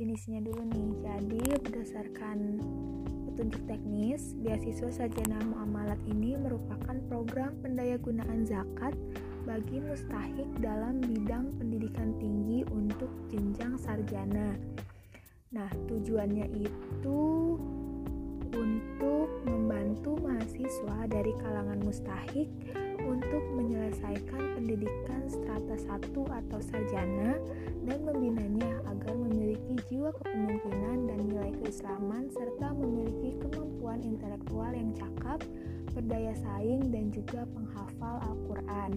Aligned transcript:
Definisinya 0.00 0.40
dulu 0.40 0.64
nih. 0.64 0.90
Jadi 1.04 1.44
berdasarkan 1.60 2.56
petunjuk 3.28 3.60
teknis, 3.68 4.32
beasiswa 4.40 4.88
sarjana 4.88 5.36
muamalat 5.44 6.00
ini 6.08 6.40
merupakan 6.40 6.96
program 7.12 7.52
pendayagunaan 7.60 8.48
zakat 8.48 8.96
bagi 9.44 9.76
mustahik 9.84 10.48
dalam 10.64 11.04
bidang 11.04 11.52
pendidikan 11.52 12.16
tinggi 12.16 12.64
untuk 12.72 13.12
jenjang 13.28 13.76
sarjana. 13.76 14.56
Nah, 15.52 15.68
tujuannya 15.84 16.48
itu 16.48 17.20
untuk 18.56 19.19
membantu 19.90 20.22
mahasiswa 20.22 20.98
dari 21.10 21.34
kalangan 21.42 21.82
mustahik 21.82 22.46
untuk 23.02 23.42
menyelesaikan 23.58 24.54
pendidikan 24.54 25.26
strata 25.26 25.74
1 25.74 26.14
atau 26.14 26.58
sarjana 26.62 27.34
dan 27.82 27.98
membinanya 28.06 28.70
agar 28.86 29.18
memiliki 29.18 29.74
jiwa 29.90 30.14
kepemimpinan 30.14 31.10
dan 31.10 31.18
nilai 31.26 31.50
keislaman 31.58 32.30
serta 32.30 32.70
memiliki 32.70 33.34
kemampuan 33.42 33.98
intelektual 34.06 34.70
yang 34.70 34.94
cakap, 34.94 35.42
berdaya 35.90 36.38
saing 36.38 36.94
dan 36.94 37.10
juga 37.10 37.42
penghafal 37.50 38.22
Al-Qur'an. 38.30 38.94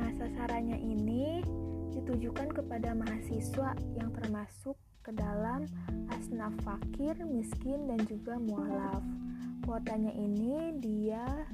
Nah, 0.00 0.16
sasarannya 0.16 0.80
ini 0.80 1.44
ditujukan 1.92 2.56
kepada 2.56 2.96
mahasiswa 2.96 3.76
yang 4.00 4.08
termasuk 4.16 4.80
ke 5.06 5.14
dalam 5.14 5.62
asnaf 6.10 6.50
fakir, 6.66 7.14
miskin, 7.22 7.86
dan 7.86 8.02
juga 8.10 8.42
mualaf. 8.42 9.06
Kuotanya 9.62 10.10
ini 10.10 10.74
dia 10.82 11.46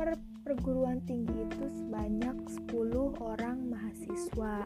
per 0.00 0.16
perguruan 0.40 1.04
tinggi 1.04 1.44
itu 1.44 1.68
sebanyak 1.84 2.40
10 2.72 3.20
orang 3.20 3.68
mahasiswa. 3.68 4.64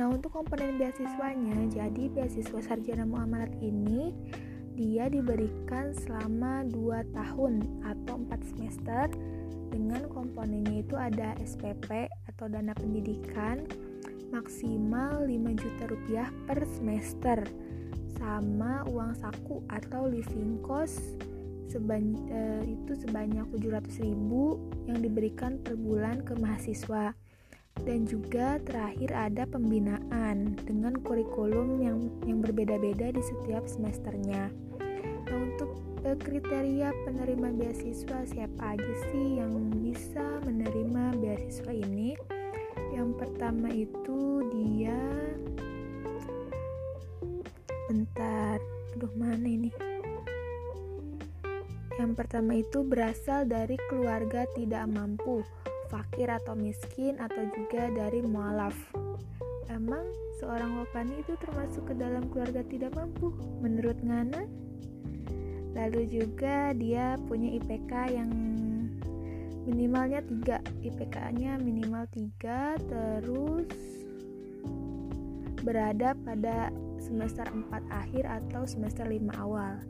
Nah, 0.00 0.06
untuk 0.08 0.32
komponen 0.32 0.80
beasiswanya, 0.80 1.68
jadi 1.68 2.08
beasiswa 2.08 2.64
sarjana 2.64 3.04
muamalat 3.04 3.52
ini 3.60 4.16
dia 4.78 5.12
diberikan 5.12 5.92
selama 5.92 6.64
2 6.72 7.04
tahun 7.12 7.84
atau 7.84 8.16
4 8.16 8.50
semester 8.54 9.12
dengan 9.68 10.08
komponennya 10.08 10.86
itu 10.86 10.96
ada 10.96 11.36
SPP 11.42 12.08
atau 12.32 12.46
dana 12.48 12.72
pendidikan 12.72 13.66
maksimal 14.30 15.26
5 15.26 15.60
juta 15.60 15.84
rupiah 15.90 16.28
per 16.46 16.62
semester 16.78 17.44
sama 18.18 18.84
uang 18.90 19.16
saku 19.16 19.64
atau 19.70 20.06
living 20.06 20.60
cost 20.62 21.02
sebanyak, 21.70 22.22
eh, 22.34 22.62
itu 22.74 22.92
sebanyak 22.98 23.46
700 23.54 24.02
ribu 24.02 24.58
yang 24.90 24.98
diberikan 24.98 25.62
per 25.62 25.78
bulan 25.78 26.26
ke 26.26 26.34
mahasiswa 26.34 27.14
dan 27.86 28.04
juga 28.04 28.58
terakhir 28.66 29.14
ada 29.14 29.46
pembinaan 29.46 30.58
dengan 30.66 30.98
kurikulum 31.00 31.80
yang 31.80 31.98
yang 32.26 32.42
berbeda-beda 32.42 33.14
di 33.14 33.22
setiap 33.22 33.64
semesternya. 33.64 34.50
Nah, 35.30 35.38
untuk 35.38 35.78
eh, 36.02 36.18
kriteria 36.18 36.90
penerima 37.06 37.54
beasiswa 37.54 38.26
siapa 38.26 38.76
aja 38.76 38.94
sih 39.14 39.38
yang 39.38 39.70
bisa 39.80 40.42
menerima 40.42 41.16
beasiswa 41.22 41.72
ini? 41.72 42.39
Yang 42.90 43.10
pertama 43.16 43.68
itu 43.72 44.44
dia 44.52 44.98
bentar, 47.90 48.58
aduh 48.94 49.14
mana 49.18 49.46
ini? 49.46 49.70
Yang 52.00 52.12
pertama 52.16 52.56
itu 52.56 52.80
berasal 52.80 53.44
dari 53.44 53.76
keluarga 53.90 54.48
tidak 54.56 54.88
mampu, 54.88 55.44
fakir 55.90 56.30
atau 56.30 56.56
miskin 56.56 57.18
atau 57.20 57.44
juga 57.52 57.92
dari 57.92 58.22
mualaf. 58.24 58.72
Emang 59.68 60.06
seorang 60.40 60.80
wapani 60.80 61.20
itu 61.20 61.36
termasuk 61.42 61.90
ke 61.90 61.94
dalam 61.98 62.30
keluarga 62.32 62.64
tidak 62.64 62.96
mampu 62.96 63.34
menurut 63.60 63.98
Ngana? 64.00 64.48
Lalu 65.76 66.08
juga 66.08 66.74
dia 66.74 67.14
punya 67.26 67.58
IPK 67.58 67.92
yang 68.10 68.30
minimalnya 69.68 70.24
3 70.24 70.69
IPK-nya 70.80 71.60
minimal 71.60 72.08
3 72.08 72.80
terus 72.88 73.68
berada 75.60 76.16
pada 76.24 76.72
semester 77.00 77.44
4 77.48 77.68
akhir 77.88 78.24
atau 78.24 78.64
semester 78.64 79.04
5 79.04 79.28
awal. 79.40 79.80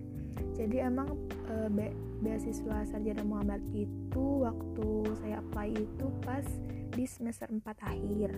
Jadi 0.54 0.82
emang 0.82 1.14
e, 1.46 1.54
be 1.72 1.86
beasiswa 2.20 2.84
sarjana 2.84 3.24
Muhammad 3.24 3.64
itu 3.72 4.44
waktu 4.44 4.88
saya 5.24 5.40
apply 5.40 5.72
itu 5.72 6.06
pas 6.20 6.44
di 6.92 7.04
semester 7.06 7.48
4 7.48 7.64
akhir. 7.80 8.30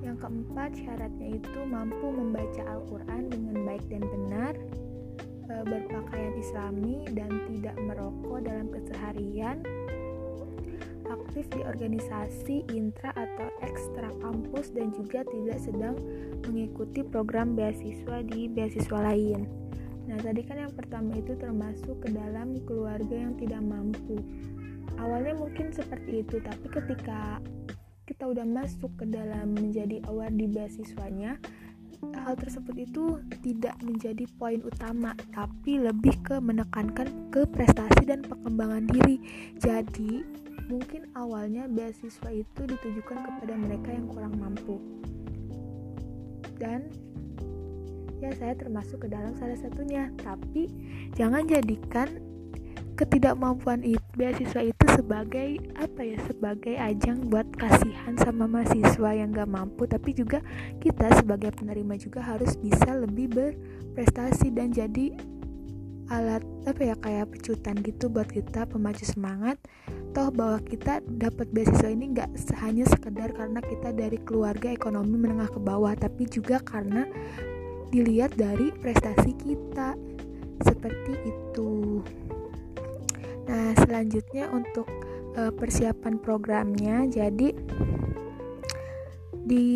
Yang 0.00 0.16
keempat 0.22 0.70
syaratnya 0.80 1.28
itu 1.34 1.60
mampu 1.66 2.08
membaca 2.14 2.62
Al-Quran 2.62 3.28
dengan 3.28 3.56
baik 3.66 3.84
dan 3.90 4.02
benar 4.06 4.54
e, 5.50 5.54
berpakaian 5.66 6.34
islami 6.40 7.04
dan 7.10 7.30
tidak 7.50 7.76
merokok 7.84 8.46
dalam 8.46 8.70
keseharian 8.70 9.60
aktif 11.08 11.46
di 11.54 11.62
organisasi 11.62 12.66
intra 12.74 13.14
atau 13.14 13.48
ekstra 13.62 14.10
kampus 14.22 14.74
dan 14.74 14.90
juga 14.94 15.22
tidak 15.26 15.58
sedang 15.62 15.96
mengikuti 16.46 17.06
program 17.06 17.54
beasiswa 17.54 18.22
di 18.26 18.50
beasiswa 18.50 18.98
lain. 19.12 19.46
Nah, 20.06 20.18
tadi 20.22 20.46
kan 20.46 20.62
yang 20.62 20.74
pertama 20.74 21.18
itu 21.18 21.34
termasuk 21.34 21.98
ke 22.06 22.08
dalam 22.14 22.58
keluarga 22.62 23.14
yang 23.14 23.34
tidak 23.38 23.58
mampu. 23.62 24.22
Awalnya 24.96 25.34
mungkin 25.34 25.74
seperti 25.74 26.22
itu, 26.22 26.38
tapi 26.40 26.66
ketika 26.70 27.42
kita 28.06 28.22
udah 28.30 28.46
masuk 28.46 28.94
ke 28.96 29.04
dalam 29.10 29.52
menjadi 29.58 29.98
award 30.06 30.38
di 30.38 30.46
beasiswanya, 30.46 31.42
hal 32.14 32.38
tersebut 32.38 32.76
itu 32.78 33.18
tidak 33.42 33.74
menjadi 33.82 34.24
poin 34.38 34.62
utama, 34.62 35.12
tapi 35.34 35.82
lebih 35.82 36.14
ke 36.22 36.38
menekankan 36.38 37.10
ke 37.34 37.42
prestasi 37.50 38.06
dan 38.06 38.22
pengembangan 38.22 38.86
diri. 38.86 39.18
Jadi, 39.58 40.22
mungkin 40.66 41.10
awalnya 41.14 41.70
beasiswa 41.70 42.30
itu 42.30 42.60
ditujukan 42.66 43.18
kepada 43.22 43.54
mereka 43.54 43.94
yang 43.94 44.06
kurang 44.10 44.34
mampu. 44.38 44.82
Dan 46.58 46.90
ya 48.18 48.32
saya 48.34 48.56
termasuk 48.56 49.06
ke 49.06 49.08
dalam 49.10 49.36
salah 49.38 49.58
satunya. 49.58 50.10
Tapi 50.18 50.68
jangan 51.14 51.46
jadikan 51.46 52.18
ketidakmampuan 52.96 53.84
itu 53.84 54.00
beasiswa 54.16 54.72
itu 54.72 54.84
sebagai 54.96 55.60
apa 55.76 56.00
ya 56.00 56.16
sebagai 56.24 56.80
ajang 56.80 57.28
buat 57.28 57.44
kasihan 57.60 58.16
sama 58.16 58.48
mahasiswa 58.48 59.10
yang 59.12 59.36
gak 59.36 59.52
mampu. 59.52 59.84
Tapi 59.84 60.16
juga 60.16 60.40
kita 60.80 61.12
sebagai 61.20 61.52
penerima 61.52 62.00
juga 62.00 62.24
harus 62.24 62.56
bisa 62.56 62.96
lebih 62.96 63.30
berprestasi 63.30 64.48
dan 64.50 64.72
jadi 64.72 65.35
alat 66.10 66.42
apa 66.66 66.82
ya 66.82 66.94
kayak 66.98 67.34
pecutan 67.34 67.78
gitu 67.82 68.06
buat 68.06 68.30
kita 68.30 68.66
pemacu 68.70 69.02
semangat. 69.02 69.58
Toh 70.14 70.30
bahwa 70.30 70.62
kita 70.62 71.02
dapat 71.04 71.50
beasiswa 71.50 71.90
ini 71.90 72.14
nggak 72.14 72.30
hanya 72.62 72.86
sekedar 72.88 73.34
karena 73.34 73.60
kita 73.60 73.90
dari 73.92 74.18
keluarga 74.22 74.70
ekonomi 74.70 75.18
menengah 75.18 75.50
ke 75.50 75.60
bawah 75.60 75.92
tapi 75.98 76.24
juga 76.30 76.62
karena 76.62 77.04
dilihat 77.90 78.34
dari 78.38 78.70
prestasi 78.70 79.34
kita. 79.38 79.98
Seperti 80.64 81.12
itu. 81.26 82.00
Nah 83.46 83.76
selanjutnya 83.82 84.48
untuk 84.50 84.88
uh, 85.36 85.52
persiapan 85.52 86.18
programnya 86.18 87.06
jadi 87.06 87.52
di 89.46 89.66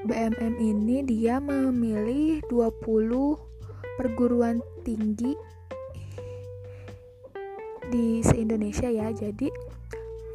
BMM 0.00 0.54
ini 0.60 1.04
dia 1.04 1.40
memilih 1.40 2.40
20 2.48 3.49
perguruan 4.00 4.64
tinggi 4.80 5.36
di 7.92 8.24
se-Indonesia 8.24 8.88
ya. 8.88 9.12
Jadi 9.12 9.52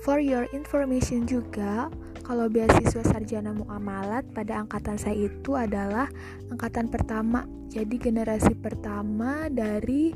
for 0.05 0.21
your 0.21 0.45
information 0.53 1.25
juga 1.25 1.89
kalau 2.21 2.45
beasiswa 2.45 3.01
sarjana 3.01 3.57
muamalat 3.57 4.29
pada 4.37 4.61
angkatan 4.61 5.01
saya 5.01 5.17
itu 5.25 5.57
adalah 5.57 6.05
angkatan 6.53 6.93
pertama. 6.93 7.49
Jadi 7.73 7.97
generasi 7.97 8.53
pertama 8.53 9.49
dari 9.49 10.13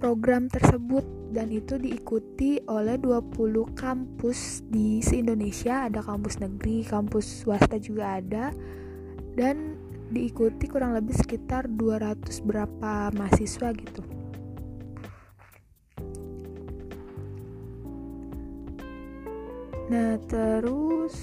program 0.00 0.48
tersebut 0.48 1.04
dan 1.32 1.52
itu 1.52 1.76
diikuti 1.76 2.60
oleh 2.70 2.96
20 2.96 3.76
kampus 3.76 4.64
di 4.68 5.04
se-Indonesia, 5.04 5.84
ada 5.88 6.00
kampus 6.00 6.40
negeri, 6.40 6.80
kampus 6.86 7.44
swasta 7.44 7.76
juga 7.76 8.20
ada. 8.20 8.56
Dan 9.36 9.76
diikuti 10.06 10.70
kurang 10.70 10.94
lebih 10.94 11.14
sekitar 11.18 11.66
200 11.66 12.42
berapa 12.46 13.10
mahasiswa 13.14 13.74
gitu. 13.74 14.02
Nah, 19.86 20.18
terus 20.26 21.14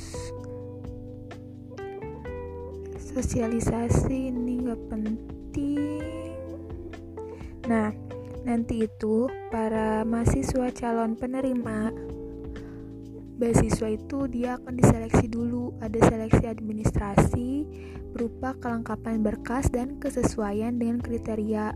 sosialisasi 2.95 4.31
ini 4.31 4.63
nggak 4.63 4.81
penting. 4.87 6.31
Nah, 7.67 7.91
nanti 8.47 8.87
itu 8.87 9.27
para 9.51 10.07
mahasiswa 10.07 10.71
calon 10.71 11.15
penerima 11.19 11.91
beasiswa 13.43 13.91
itu 13.91 14.31
dia 14.31 14.55
akan 14.55 14.79
diseleksi 14.79 15.27
dulu. 15.27 15.75
Ada 15.83 15.99
seleksi 16.07 16.47
administrasi 16.47 17.49
berupa 18.15 18.55
kelengkapan 18.55 19.19
berkas 19.19 19.67
dan 19.67 19.99
kesesuaian 19.99 20.79
dengan 20.79 21.03
kriteria. 21.03 21.75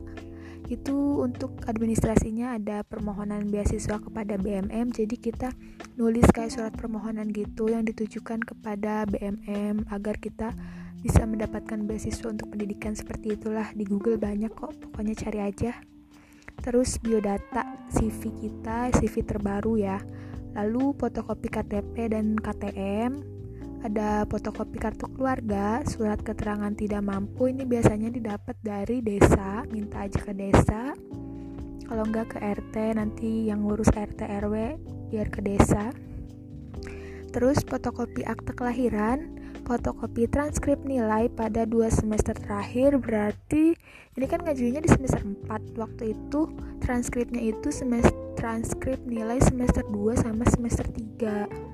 Itu 0.72 1.20
untuk 1.20 1.60
administrasinya 1.68 2.56
ada 2.56 2.88
permohonan 2.88 3.52
beasiswa 3.52 4.00
kepada 4.00 4.40
BMM 4.40 4.96
jadi 4.96 5.16
kita 5.20 5.52
nulis 6.00 6.24
kayak 6.32 6.56
surat 6.56 6.74
permohonan 6.76 7.36
gitu 7.36 7.68
yang 7.68 7.84
ditujukan 7.84 8.48
kepada 8.48 9.04
BMM 9.04 9.92
agar 9.92 10.16
kita 10.24 10.56
bisa 11.04 11.28
mendapatkan 11.28 11.84
beasiswa 11.84 12.32
untuk 12.32 12.48
pendidikan 12.56 12.96
seperti 12.96 13.36
itulah. 13.36 13.76
Di 13.76 13.84
Google 13.84 14.16
banyak 14.16 14.56
kok 14.56 14.72
pokoknya 14.88 15.20
cari 15.20 15.40
aja. 15.44 15.76
Terus 16.64 16.96
biodata 17.04 17.92
CV 17.92 18.32
kita 18.40 18.92
CV 18.96 19.24
terbaru 19.28 19.84
ya 19.84 20.00
lalu 20.56 20.96
fotokopi 20.96 21.50
KTP 21.52 22.14
dan 22.14 22.38
KTM 22.38 23.38
ada 23.86 24.26
fotokopi 24.26 24.82
kartu 24.82 25.06
keluarga, 25.14 25.86
surat 25.86 26.18
keterangan 26.26 26.74
tidak 26.74 27.06
mampu 27.06 27.54
ini 27.54 27.62
biasanya 27.62 28.10
didapat 28.10 28.58
dari 28.66 29.06
desa, 29.06 29.64
minta 29.70 30.02
aja 30.02 30.18
ke 30.18 30.34
desa. 30.34 30.98
Kalau 31.86 32.04
enggak 32.04 32.36
ke 32.36 32.38
RT 32.42 32.76
nanti 32.98 33.48
yang 33.48 33.64
ngurus 33.64 33.94
RT 33.94 34.26
RW 34.44 34.82
biar 35.14 35.30
ke 35.30 35.46
desa. 35.46 35.94
Terus 37.30 37.62
fotokopi 37.62 38.26
akte 38.26 38.58
kelahiran, 38.58 39.38
fotokopi 39.64 40.26
transkrip 40.26 40.82
nilai 40.82 41.30
pada 41.30 41.64
dua 41.70 41.94
semester 41.94 42.34
terakhir 42.34 42.98
berarti 42.98 43.78
ini 44.18 44.26
kan 44.26 44.42
ngajuinnya 44.42 44.82
di 44.82 44.90
semester 44.90 45.22
4 45.22 45.76
waktu 45.78 46.16
itu 46.18 46.50
transkripnya 46.82 47.52
itu 47.54 47.70
semester 47.70 48.27
transkrip 48.38 49.02
nilai 49.04 49.42
semester 49.42 49.82
2 49.90 50.22
sama 50.22 50.46
semester 50.54 50.86
3 50.86 51.68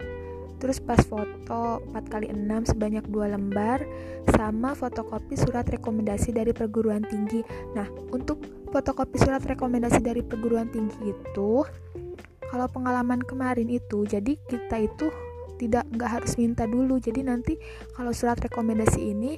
terus 0.64 0.80
pas 0.80 1.04
foto 1.04 1.84
4 1.92 2.08
kali 2.08 2.32
6 2.32 2.72
sebanyak 2.72 3.04
2 3.12 3.36
lembar 3.36 3.84
sama 4.32 4.72
fotokopi 4.72 5.36
surat 5.36 5.68
rekomendasi 5.68 6.32
dari 6.32 6.56
perguruan 6.56 7.04
tinggi. 7.04 7.44
Nah 7.76 7.84
untuk 8.16 8.40
fotokopi 8.72 9.20
surat 9.20 9.44
rekomendasi 9.44 10.00
dari 10.00 10.24
perguruan 10.24 10.72
tinggi 10.72 11.12
itu 11.12 11.68
kalau 12.48 12.68
pengalaman 12.72 13.20
kemarin 13.28 13.68
itu 13.68 14.08
jadi 14.08 14.40
kita 14.48 14.88
itu 14.88 15.12
tidak 15.60 15.84
nggak 15.92 16.12
harus 16.20 16.40
minta 16.40 16.64
dulu. 16.64 16.96
Jadi 16.96 17.28
nanti 17.28 17.60
kalau 17.92 18.16
surat 18.16 18.40
rekomendasi 18.40 19.04
ini 19.04 19.36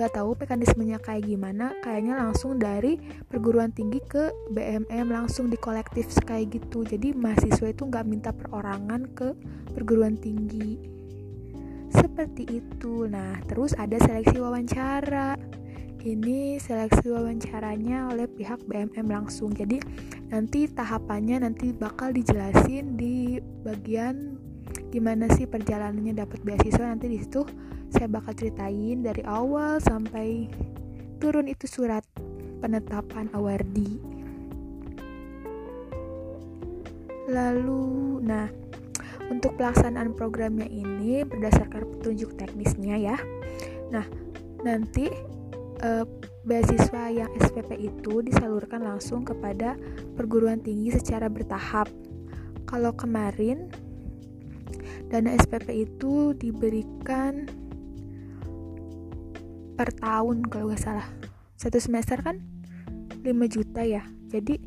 gak 0.00 0.16
tahu 0.16 0.32
mekanismenya 0.32 0.96
kayak 0.96 1.28
gimana 1.28 1.76
kayaknya 1.84 2.16
langsung 2.16 2.56
dari 2.56 2.96
perguruan 3.28 3.68
tinggi 3.68 4.00
ke 4.00 4.32
BMM 4.48 5.12
langsung 5.12 5.52
di 5.52 5.60
kolektif 5.60 6.08
kayak 6.24 6.56
gitu. 6.56 6.88
Jadi 6.88 7.12
mahasiswa 7.12 7.68
itu 7.68 7.84
nggak 7.84 8.06
minta 8.08 8.32
perorangan 8.32 9.12
ke 9.12 9.36
perguruan 9.76 10.16
tinggi. 10.16 10.80
Seperti 11.92 12.48
itu. 12.48 13.04
Nah 13.04 13.44
terus 13.44 13.76
ada 13.76 14.00
seleksi 14.00 14.40
wawancara. 14.40 15.36
Ini 16.00 16.56
seleksi 16.56 17.12
wawancaranya 17.12 18.08
oleh 18.08 18.24
pihak 18.24 18.64
BMM 18.64 19.04
langsung. 19.04 19.52
Jadi 19.52 19.84
nanti 20.32 20.64
tahapannya 20.64 21.44
nanti 21.44 21.76
bakal 21.76 22.16
dijelasin 22.16 22.96
di 22.96 23.36
bagian 23.60 24.40
gimana 24.88 25.28
sih 25.36 25.44
perjalanannya 25.44 26.16
dapat 26.16 26.40
beasiswa 26.40 26.88
nanti 26.88 27.06
di 27.10 27.18
situ 27.20 27.44
saya 27.90 28.06
bakal 28.06 28.32
ceritain 28.38 29.02
dari 29.02 29.22
awal 29.26 29.82
sampai 29.82 30.46
turun 31.20 31.50
itu 31.50 31.66
surat 31.66 32.06
penetapan 32.62 33.28
awardi. 33.36 33.98
Lalu 37.30 38.22
nah 38.24 38.48
untuk 39.30 39.54
pelaksanaan 39.54 40.14
programnya 40.18 40.66
ini 40.66 41.22
berdasarkan 41.22 41.86
petunjuk 41.98 42.34
teknisnya 42.34 42.96
ya. 42.98 43.16
Nah 43.94 44.06
nanti 44.62 45.10
eh, 45.82 46.04
beasiswa 46.46 47.04
yang 47.12 47.30
SPP 47.36 47.76
itu 47.78 48.24
disalurkan 48.24 48.82
langsung 48.82 49.22
kepada 49.22 49.76
perguruan 50.16 50.64
tinggi 50.64 50.94
secara 50.94 51.28
bertahap. 51.28 51.86
Kalau 52.64 52.94
kemarin 52.94 53.70
dana 55.10 55.34
SPP 55.34 55.90
itu 55.90 56.32
diberikan 56.38 57.59
per 59.80 59.96
tahun 59.96 60.44
kalau 60.44 60.68
nggak 60.68 60.84
salah. 60.84 61.08
Satu 61.56 61.80
semester 61.80 62.20
kan 62.20 62.36
5 63.24 63.24
juta 63.48 63.80
ya. 63.80 64.04
Jadi 64.28 64.60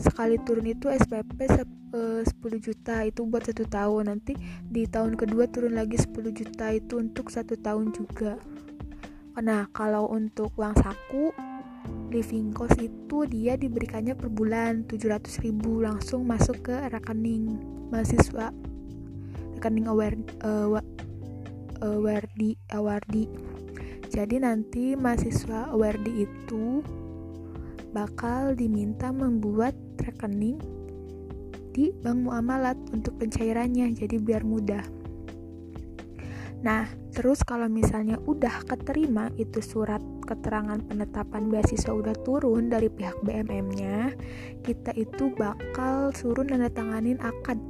sekali 0.00 0.40
turun 0.40 0.64
itu 0.64 0.88
SPP 0.88 1.36
10 1.52 2.24
eh, 2.24 2.56
juta 2.56 3.04
itu 3.04 3.28
buat 3.28 3.44
satu 3.44 3.68
tahun. 3.68 4.08
Nanti 4.08 4.40
di 4.64 4.88
tahun 4.88 5.20
kedua 5.20 5.52
turun 5.52 5.76
lagi 5.76 6.00
10 6.00 6.32
juta 6.32 6.72
itu 6.72 6.96
untuk 6.96 7.28
satu 7.28 7.60
tahun 7.60 7.92
juga. 7.92 8.40
Nah 9.36 9.68
kalau 9.68 10.08
untuk 10.08 10.56
uang 10.56 10.80
saku 10.80 11.28
living 12.08 12.56
cost 12.56 12.80
itu 12.80 13.28
dia 13.28 13.52
diberikannya 13.60 14.16
per 14.16 14.32
bulan 14.32 14.88
700 14.88 15.44
ribu 15.44 15.84
langsung 15.84 16.24
masuk 16.24 16.72
ke 16.72 16.76
rekening 16.88 17.60
mahasiswa 17.92 18.52
rekening 19.56 19.88
award 19.88 20.20
uh, 20.40 20.80
awardi 21.80 22.56
awardi 22.72 23.28
jadi 24.08 24.40
nanti 24.40 24.96
mahasiswa 24.96 25.68
awardi 25.70 26.24
itu 26.24 26.80
bakal 27.92 28.56
diminta 28.56 29.12
membuat 29.12 29.76
rekening 30.00 30.60
di 31.72 31.94
bank 32.02 32.26
muamalat 32.26 32.76
untuk 32.90 33.14
pencairannya 33.22 33.94
jadi 33.94 34.16
biar 34.18 34.42
mudah. 34.42 34.82
Nah, 36.58 36.90
terus 37.14 37.46
kalau 37.46 37.70
misalnya 37.70 38.18
udah 38.26 38.66
keterima 38.66 39.30
itu 39.38 39.62
surat 39.62 40.02
keterangan 40.26 40.82
penetapan 40.90 41.46
beasiswa 41.46 41.94
udah 41.94 42.18
turun 42.26 42.66
dari 42.66 42.90
pihak 42.90 43.22
BMM-nya, 43.22 44.10
kita 44.66 44.90
itu 44.98 45.30
bakal 45.38 46.10
suruh 46.10 46.42
nandatanganin 46.42 47.22
akad. 47.22 47.62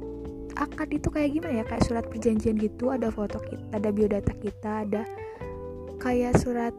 Akad 0.57 0.89
itu 0.89 1.13
kayak 1.13 1.37
gimana 1.37 1.61
ya? 1.61 1.63
Kayak 1.69 1.85
surat 1.85 2.05
perjanjian 2.09 2.57
gitu, 2.57 2.89
ada 2.89 3.13
foto 3.13 3.37
kita, 3.45 3.77
ada 3.77 3.89
biodata 3.93 4.33
kita, 4.41 4.89
ada 4.89 5.05
kayak 5.99 6.39
surat 6.39 6.73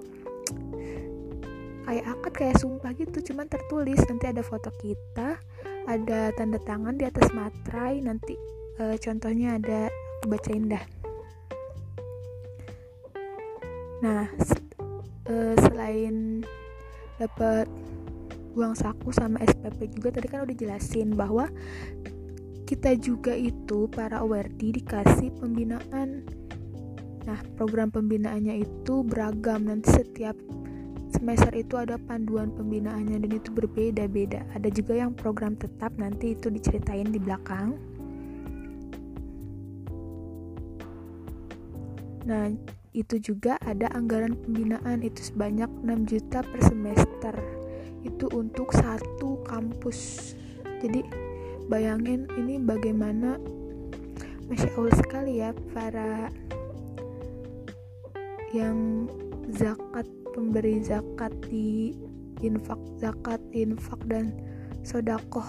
kayak 1.85 2.05
akad 2.09 2.33
kayak 2.33 2.57
sumpah 2.59 2.93
gitu. 2.97 3.33
Cuman 3.33 3.47
tertulis 3.47 4.01
nanti 4.09 4.27
ada 4.27 4.41
foto 4.41 4.73
kita 4.81 5.39
ada 5.89 6.31
tanda 6.39 6.61
tangan 6.63 6.95
di 6.95 7.03
atas 7.09 7.33
materai 7.33 7.99
nanti 8.05 8.37
e, 8.79 8.95
contohnya 9.01 9.57
ada 9.57 9.89
bacain 10.29 10.69
dah 10.69 10.85
nah 14.01 14.25
e, 15.29 15.35
selain 15.69 16.47
dapat 17.21 17.69
uang 18.57 18.75
saku 18.79 19.13
sama 19.15 19.43
SPP 19.45 19.99
juga 19.99 20.19
tadi 20.19 20.27
kan 20.31 20.47
udah 20.47 20.57
jelasin 20.57 21.15
bahwa 21.15 21.51
kita 22.65 22.95
juga 22.97 23.35
itu 23.35 23.91
para 23.91 24.23
awardi 24.23 24.79
dikasih 24.79 25.35
pembinaan 25.43 26.23
Nah, 27.29 27.41
program 27.57 27.93
pembinaannya 27.93 28.65
itu 28.65 29.05
beragam. 29.05 29.69
Nanti 29.69 29.93
setiap 29.93 30.37
semester 31.13 31.53
itu 31.53 31.77
ada 31.77 32.01
panduan 32.01 32.55
pembinaannya 32.55 33.21
dan 33.21 33.31
itu 33.35 33.51
berbeda-beda. 33.53 34.47
Ada 34.57 34.73
juga 34.73 34.97
yang 34.97 35.13
program 35.13 35.59
tetap 35.59 35.93
nanti 36.01 36.33
itu 36.33 36.49
diceritain 36.49 37.11
di 37.13 37.21
belakang. 37.21 37.77
Nah, 42.25 42.53
itu 42.95 43.17
juga 43.23 43.59
ada 43.65 43.91
anggaran 43.95 44.35
pembinaan 44.39 45.03
itu 45.03 45.35
sebanyak 45.35 45.69
6 45.83 46.11
juta 46.11 46.41
per 46.47 46.61
semester. 46.63 47.35
Itu 48.07 48.31
untuk 48.33 48.73
satu 48.73 49.45
kampus. 49.45 50.33
Jadi, 50.81 51.05
bayangin 51.69 52.27
ini 52.39 52.57
bagaimana 52.59 53.37
Masya 54.51 54.75
Allah 54.75 54.97
sekali 54.99 55.33
ya 55.39 55.55
para 55.71 56.27
yang 58.51 59.07
zakat 59.51 60.07
pemberi 60.35 60.83
zakat 60.83 61.31
di 61.47 61.95
infak 62.41 62.79
zakat 62.99 63.39
infak 63.55 64.01
dan 64.11 64.35
sodakoh 64.83 65.47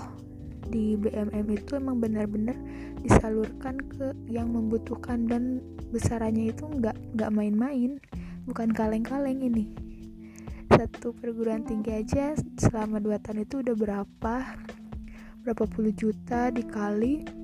di 0.72 0.96
BMM 0.96 1.48
itu 1.52 1.76
emang 1.76 2.00
benar-benar 2.00 2.56
disalurkan 3.04 3.82
ke 3.92 4.16
yang 4.32 4.54
membutuhkan 4.54 5.28
dan 5.28 5.60
besarannya 5.92 6.56
itu 6.56 6.64
nggak 6.64 6.96
nggak 7.18 7.32
main-main. 7.34 8.00
Bukan 8.48 8.74
kaleng-kaleng 8.74 9.44
ini. 9.44 9.76
Satu 10.72 11.12
perguruan 11.12 11.68
tinggi 11.68 11.92
aja 11.94 12.34
selama 12.58 13.04
dua 13.04 13.20
tahun 13.20 13.44
itu 13.44 13.60
udah 13.62 13.76
berapa? 13.76 14.36
Berapa 15.44 15.64
puluh 15.68 15.92
juta 15.92 16.50
dikali 16.50 17.41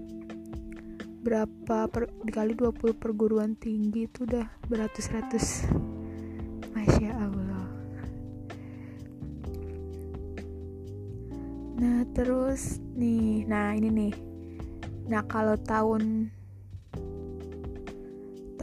berapa 1.27 1.91
per, 1.91 2.07
dikali 2.23 2.55
20 2.55 2.95
perguruan 2.95 3.59
tinggi 3.59 4.07
itu 4.07 4.23
udah 4.23 4.47
beratus-ratus. 4.71 5.67
Masya 6.71 7.11
Allah. 7.19 7.67
Nah 11.83 12.07
terus 12.15 12.79
nih 12.95 13.43
nah 13.43 13.75
ini 13.75 13.91
nih. 13.91 14.13
Nah 15.11 15.27
kalau 15.27 15.59
tahun 15.59 16.31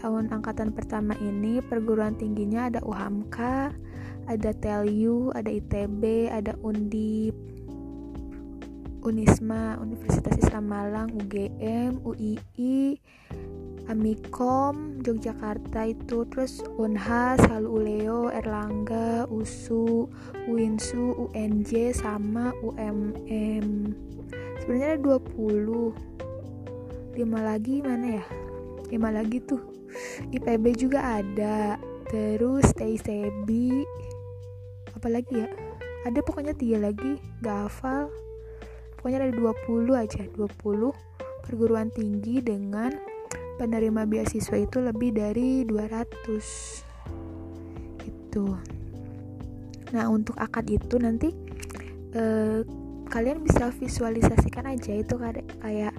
tahun 0.00 0.32
angkatan 0.32 0.72
pertama 0.72 1.12
ini 1.20 1.60
perguruan 1.60 2.16
tingginya 2.16 2.72
ada 2.72 2.80
UHAMKA 2.80 3.76
ada 4.24 4.50
TELU 4.56 5.36
ada 5.36 5.52
ITB 5.52 6.32
ada 6.32 6.56
UNDIP 6.64 7.53
Unisma, 9.04 9.76
Universitas 9.76 10.32
Islam 10.40 10.64
Malang, 10.72 11.12
UGM, 11.12 12.00
UII, 12.00 12.96
Amikom, 13.84 15.04
Yogyakarta 15.04 15.84
itu, 15.92 16.24
terus 16.32 16.64
Unhas, 16.80 17.36
Halu 17.52 17.84
Uleo, 17.84 18.32
Erlangga, 18.32 19.28
USU, 19.28 20.08
UINSU, 20.48 21.28
UNJ, 21.28 21.92
sama 21.92 22.56
UMM. 22.64 23.92
Sebenarnya 24.64 24.96
ada 24.96 25.20
20. 25.20 25.92
5 27.14 27.20
lagi 27.44 27.84
mana 27.84 28.18
ya? 28.18 28.24
5 28.88 28.98
lagi 29.12 29.38
tuh. 29.44 29.60
IPB 30.32 30.64
juga 30.80 31.20
ada. 31.20 31.76
Terus 32.08 32.72
TICB 32.72 33.48
apalagi 34.96 35.44
ya? 35.44 35.48
Ada 36.08 36.24
pokoknya 36.24 36.56
tiga 36.56 36.88
lagi, 36.88 37.20
gak 37.44 37.68
hafal 37.68 38.08
pokoknya 39.04 39.28
ada 39.28 39.36
20 39.36 39.84
aja 40.00 40.24
20 40.32 41.44
perguruan 41.44 41.92
tinggi 41.92 42.40
dengan 42.40 42.88
penerima 43.60 44.08
beasiswa 44.08 44.56
itu 44.56 44.80
lebih 44.80 45.12
dari 45.12 45.68
200 45.68 46.40
itu 48.08 48.46
nah 49.92 50.08
untuk 50.08 50.40
akad 50.40 50.72
itu 50.72 50.96
nanti 50.96 51.36
eh, 52.16 52.64
kalian 53.12 53.44
bisa 53.44 53.68
visualisasikan 53.76 54.72
aja 54.72 54.96
itu 54.96 55.20
kayak 55.60 55.92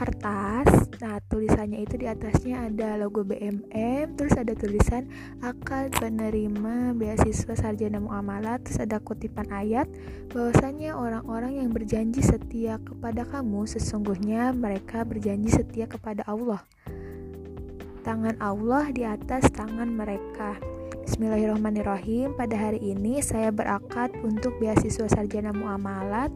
kertas. 0.00 0.88
Nah 1.04 1.20
tulisannya 1.28 1.84
itu 1.84 2.00
di 2.00 2.08
atasnya 2.08 2.72
ada 2.72 2.96
logo 2.96 3.20
BMM 3.20 4.16
terus 4.16 4.32
ada 4.32 4.56
tulisan 4.56 5.12
akan 5.44 5.92
penerima 5.92 6.96
beasiswa 6.96 7.52
sarjana 7.52 8.00
muamalat. 8.00 8.64
Terus 8.64 8.80
ada 8.80 8.96
kutipan 8.96 9.52
ayat 9.52 9.92
bahwasanya 10.32 10.96
orang-orang 10.96 11.60
yang 11.60 11.68
berjanji 11.68 12.24
setia 12.24 12.80
kepada 12.80 13.28
kamu 13.28 13.68
sesungguhnya 13.68 14.56
mereka 14.56 15.04
berjanji 15.04 15.52
setia 15.52 15.84
kepada 15.84 16.24
Allah. 16.24 16.64
Tangan 18.00 18.40
Allah 18.40 18.88
di 18.88 19.04
atas 19.04 19.52
tangan 19.52 19.92
mereka 19.92 20.56
Bismillahirrahmanirrahim. 21.10 22.38
Pada 22.38 22.54
hari 22.54 22.78
ini 22.94 23.18
saya 23.18 23.50
berakad 23.50 24.14
untuk 24.22 24.54
beasiswa 24.62 25.10
sarjana 25.10 25.50
muamalat 25.50 26.30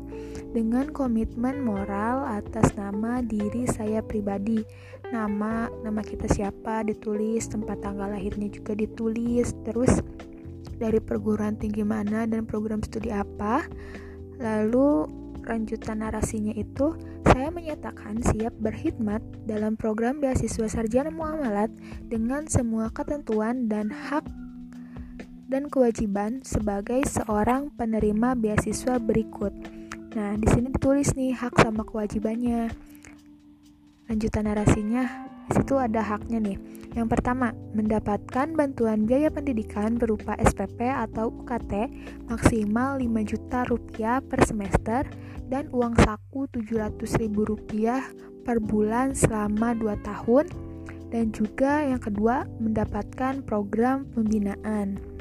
dengan 0.50 0.90
komitmen 0.90 1.62
moral 1.62 2.26
atas 2.26 2.74
nama 2.74 3.22
diri 3.22 3.70
saya 3.70 4.02
pribadi. 4.02 4.66
Nama 5.14 5.70
nama 5.70 6.02
kita 6.02 6.26
siapa 6.26 6.82
ditulis, 6.82 7.46
tempat 7.46 7.86
tanggal 7.86 8.18
lahirnya 8.18 8.50
juga 8.50 8.74
ditulis, 8.74 9.54
terus 9.62 10.02
dari 10.82 10.98
perguruan 10.98 11.54
tinggi 11.54 11.86
mana 11.86 12.26
dan 12.26 12.42
program 12.42 12.82
studi 12.82 13.14
apa. 13.14 13.62
Lalu 14.42 15.06
lanjutan 15.46 16.02
narasinya 16.02 16.50
itu 16.50 16.98
saya 17.30 17.54
menyatakan 17.54 18.18
siap 18.26 18.50
berkhidmat 18.58 19.22
dalam 19.46 19.78
program 19.78 20.18
beasiswa 20.18 20.66
sarjana 20.66 21.14
muamalat 21.14 21.70
dengan 22.10 22.50
semua 22.50 22.90
ketentuan 22.90 23.70
dan 23.70 23.94
hak 23.94 24.26
dan 25.48 25.68
kewajiban 25.68 26.40
sebagai 26.44 27.04
seorang 27.04 27.72
penerima 27.74 28.36
beasiswa 28.36 28.96
berikut. 28.96 29.52
Nah, 30.14 30.38
di 30.38 30.46
sini 30.46 30.70
ditulis 30.70 31.12
nih 31.18 31.34
hak 31.34 31.58
sama 31.58 31.82
kewajibannya. 31.82 32.70
Lanjutan 34.06 34.46
narasinya, 34.46 35.04
di 35.48 35.52
situ 35.58 35.74
ada 35.76 36.00
haknya 36.00 36.38
nih. 36.38 36.58
Yang 36.94 37.08
pertama, 37.18 37.50
mendapatkan 37.74 38.54
bantuan 38.54 39.10
biaya 39.10 39.26
pendidikan 39.28 39.98
berupa 39.98 40.38
SPP 40.38 40.86
atau 40.86 41.34
UKT 41.42 41.90
maksimal 42.30 43.02
5 43.02 43.30
juta 43.34 43.66
rupiah 43.66 44.22
per 44.22 44.46
semester 44.46 45.02
dan 45.50 45.66
uang 45.74 45.98
saku 45.98 46.46
700 46.54 47.20
ribu 47.20 47.50
rupiah 47.50 48.06
per 48.46 48.62
bulan 48.62 49.12
selama 49.18 49.74
2 49.74 50.06
tahun 50.06 50.46
dan 51.10 51.30
juga 51.34 51.82
yang 51.82 51.98
kedua 51.98 52.46
mendapatkan 52.62 53.42
program 53.42 54.06
pembinaan. 54.14 55.13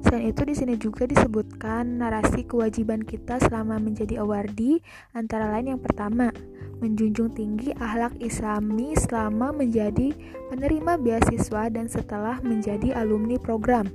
Selain 0.00 0.32
itu 0.32 0.42
di 0.48 0.54
sini 0.56 0.74
juga 0.80 1.04
disebutkan 1.04 2.00
narasi 2.00 2.48
kewajiban 2.48 3.04
kita 3.04 3.36
selama 3.36 3.76
menjadi 3.76 4.24
awardee 4.24 4.80
antara 5.12 5.52
lain 5.52 5.76
yang 5.76 5.80
pertama, 5.80 6.32
menjunjung 6.80 7.36
tinggi 7.36 7.76
akhlak 7.76 8.16
Islami 8.16 8.96
selama 8.96 9.52
menjadi 9.52 10.16
penerima 10.48 10.96
beasiswa 10.96 11.68
dan 11.68 11.86
setelah 11.86 12.40
menjadi 12.40 12.96
alumni 12.96 13.36
program. 13.36 13.86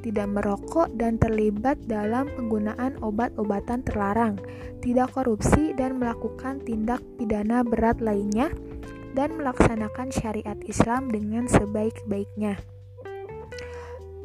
Tidak 0.00 0.24
merokok 0.32 0.96
dan 0.96 1.20
terlibat 1.20 1.76
dalam 1.84 2.32
penggunaan 2.32 2.96
obat-obatan 3.04 3.84
terlarang, 3.84 4.40
tidak 4.80 5.12
korupsi 5.12 5.76
dan 5.76 6.00
melakukan 6.00 6.64
tindak 6.64 7.04
pidana 7.20 7.60
berat 7.60 8.00
lainnya, 8.00 8.48
dan 9.12 9.36
melaksanakan 9.36 10.08
syariat 10.08 10.56
Islam 10.64 11.12
dengan 11.12 11.50
sebaik-baiknya 11.50 12.69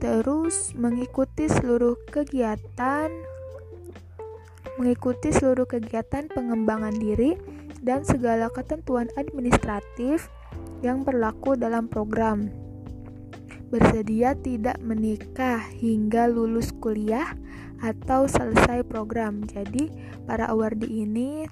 terus 0.06 0.78
mengikuti 0.78 1.50
seluruh 1.50 1.98
kegiatan 2.14 3.10
mengikuti 4.78 5.34
seluruh 5.34 5.66
kegiatan 5.66 6.30
pengembangan 6.30 6.94
diri 6.94 7.34
dan 7.82 8.06
segala 8.06 8.54
ketentuan 8.54 9.10
administratif 9.18 10.30
yang 10.86 11.02
berlaku 11.02 11.58
dalam 11.58 11.90
program. 11.90 12.54
Bersedia 13.74 14.38
tidak 14.38 14.78
menikah 14.78 15.58
hingga 15.74 16.30
lulus 16.30 16.70
kuliah 16.78 17.34
atau 17.82 18.30
selesai 18.30 18.86
program. 18.86 19.42
Jadi, 19.50 19.90
para 20.30 20.54
awardee 20.54 21.02
ini 21.02 21.50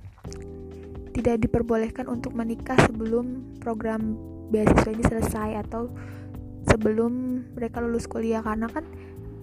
tidak 1.09 1.41
diperbolehkan 1.41 2.05
untuk 2.05 2.37
menikah 2.37 2.77
sebelum 2.85 3.57
program 3.65 4.13
beasiswa 4.53 4.89
ini 4.93 5.03
selesai 5.09 5.49
atau 5.65 5.89
sebelum 6.67 7.43
mereka 7.55 7.83
lulus 7.83 8.07
kuliah 8.07 8.43
karena 8.43 8.67
kan 8.67 8.85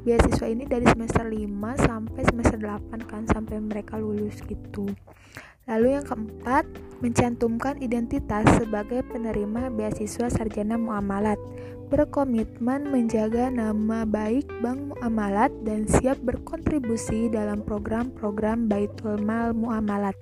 beasiswa 0.01 0.47
ini 0.49 0.65
dari 0.65 0.89
semester 0.89 1.29
5 1.29 1.87
sampai 1.87 2.23
semester 2.25 2.59
8 2.59 3.11
kan 3.11 3.23
sampai 3.29 3.61
mereka 3.61 4.01
lulus 4.01 4.41
gitu. 4.49 4.89
Lalu 5.69 5.95
yang 5.95 6.03
keempat, 6.09 6.65
mencantumkan 6.99 7.79
identitas 7.79 8.43
sebagai 8.59 9.07
penerima 9.07 9.71
beasiswa 9.71 10.27
sarjana 10.27 10.75
muamalat, 10.75 11.39
berkomitmen 11.93 12.91
menjaga 12.91 13.53
nama 13.53 14.03
baik 14.03 14.51
Bank 14.65 14.95
Muamalat 14.95 15.53
dan 15.63 15.87
siap 15.87 16.19
berkontribusi 16.27 17.31
dalam 17.31 17.63
program-program 17.63 18.67
Baitul 18.67 19.23
Mal 19.23 19.55
Muamalat. 19.55 20.19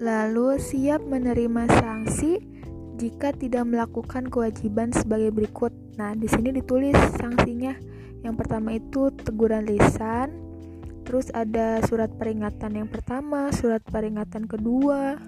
Lalu 0.00 0.60
siap 0.60 1.04
menerima 1.04 1.68
sanksi 1.80 2.55
jika 2.96 3.32
tidak 3.36 3.68
melakukan 3.68 4.28
kewajiban 4.32 4.90
sebagai 4.92 5.32
berikut. 5.32 5.72
Nah, 6.00 6.16
di 6.16 6.28
sini 6.28 6.52
ditulis 6.52 6.96
sanksinya. 7.20 7.76
Yang 8.24 8.34
pertama 8.42 8.74
itu 8.74 9.12
teguran 9.22 9.68
lisan, 9.68 10.32
terus 11.06 11.30
ada 11.30 11.78
surat 11.86 12.10
peringatan 12.16 12.74
yang 12.74 12.88
pertama, 12.90 13.54
surat 13.54 13.84
peringatan 13.86 14.50
kedua, 14.50 15.20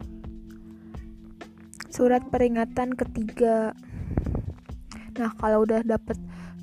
surat 1.93 2.27
peringatan 2.27 2.97
ketiga. 2.99 3.77
Nah, 5.15 5.31
kalau 5.39 5.63
udah 5.63 5.87
dapet 5.87 6.19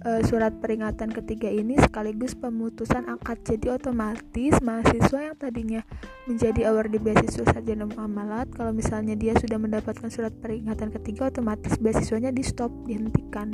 uh, 0.06 0.22
surat 0.24 0.54
peringatan 0.62 1.10
ketiga 1.10 1.50
ini 1.50 1.76
sekaligus 1.82 2.38
pemutusan 2.38 3.10
akad. 3.10 3.42
Jadi 3.42 3.74
otomatis 3.74 4.54
mahasiswa 4.62 5.20
yang 5.34 5.36
tadinya 5.36 5.82
menjadi 6.30 6.70
award 6.70 6.94
di 6.94 7.00
beasiswa 7.02 7.44
sarjana 7.50 7.90
muamalat, 7.90 8.54
kalau 8.54 8.72
misalnya 8.72 9.18
dia 9.18 9.34
sudah 9.36 9.58
mendapatkan 9.58 10.08
surat 10.08 10.32
peringatan 10.40 10.94
ketiga, 11.02 11.34
otomatis 11.34 11.76
beasiswanya 11.82 12.30
di 12.30 12.46
stop, 12.46 12.72
dihentikan. 12.86 13.52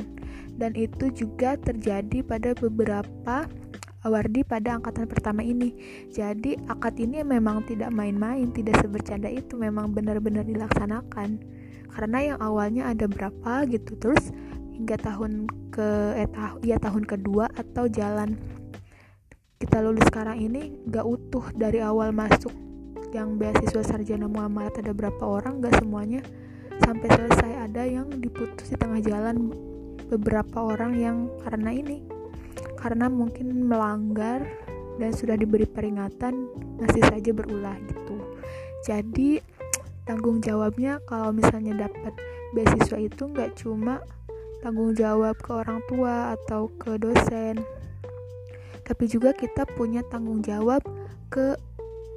Dan 0.60 0.76
itu 0.76 1.10
juga 1.16 1.56
terjadi 1.58 2.22
pada 2.22 2.54
beberapa 2.54 3.48
awardi 4.02 4.42
pada 4.42 4.78
angkatan 4.78 5.06
pertama 5.06 5.42
ini. 5.46 5.74
Jadi 6.10 6.58
akad 6.70 6.98
ini 6.98 7.22
memang 7.22 7.66
tidak 7.66 7.94
main-main, 7.94 8.50
tidak 8.52 8.82
sebercanda 8.82 9.30
itu, 9.30 9.58
memang 9.58 9.94
benar-benar 9.94 10.46
dilaksanakan. 10.46 11.42
Karena 11.92 12.20
yang 12.34 12.40
awalnya 12.40 12.88
ada 12.88 13.06
berapa 13.06 13.68
gitu, 13.68 14.00
terus 14.00 14.32
hingga 14.82 14.98
tahun 14.98 15.46
ke 15.70 16.18
eh 16.18 16.26
tah 16.34 16.58
ya 16.66 16.82
tahun 16.82 17.06
kedua 17.06 17.54
atau 17.54 17.86
jalan. 17.86 18.34
Kita 19.62 19.78
lulus 19.78 20.10
sekarang 20.10 20.42
ini 20.42 20.74
gak 20.90 21.06
utuh 21.06 21.54
dari 21.54 21.86
awal 21.86 22.10
masuk. 22.10 22.50
Yang 23.14 23.30
beasiswa 23.38 23.86
sarjana 23.86 24.26
muamalat 24.26 24.82
ada 24.82 24.90
berapa 24.90 25.22
orang 25.22 25.62
gak 25.62 25.78
semuanya. 25.78 26.26
Sampai 26.82 27.14
selesai 27.14 27.70
ada 27.70 27.86
yang 27.86 28.10
diputus 28.10 28.74
di 28.74 28.76
tengah 28.82 29.06
jalan 29.06 29.54
beberapa 30.10 30.74
orang 30.74 30.98
yang 30.98 31.30
karena 31.46 31.78
ini. 31.78 32.02
Karena 32.74 33.06
mungkin 33.06 33.70
melanggar 33.70 34.42
dan 34.98 35.14
sudah 35.14 35.38
diberi 35.38 35.70
peringatan 35.70 36.50
masih 36.82 37.06
saja 37.06 37.30
berulah 37.30 37.78
gitu. 37.86 38.18
Jadi 38.82 39.46
tanggung 40.10 40.42
jawabnya 40.42 40.98
kalau 41.06 41.30
misalnya 41.30 41.86
dapat 41.86 42.18
beasiswa 42.58 42.98
itu 42.98 43.30
nggak 43.30 43.62
cuma 43.62 44.02
tanggung 44.62 44.94
jawab 44.94 45.36
ke 45.42 45.52
orang 45.52 45.82
tua 45.90 46.38
atau 46.38 46.70
ke 46.78 46.96
dosen. 47.02 47.62
Tapi 48.86 49.04
juga 49.10 49.34
kita 49.34 49.66
punya 49.78 50.06
tanggung 50.10 50.46
jawab 50.46 50.82
ke 51.34 51.58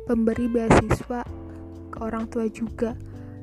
pemberi 0.05 0.47
beasiswa 0.49 1.25
ke 1.89 1.99
orang 2.01 2.29
tua 2.29 2.45
juga. 2.53 2.93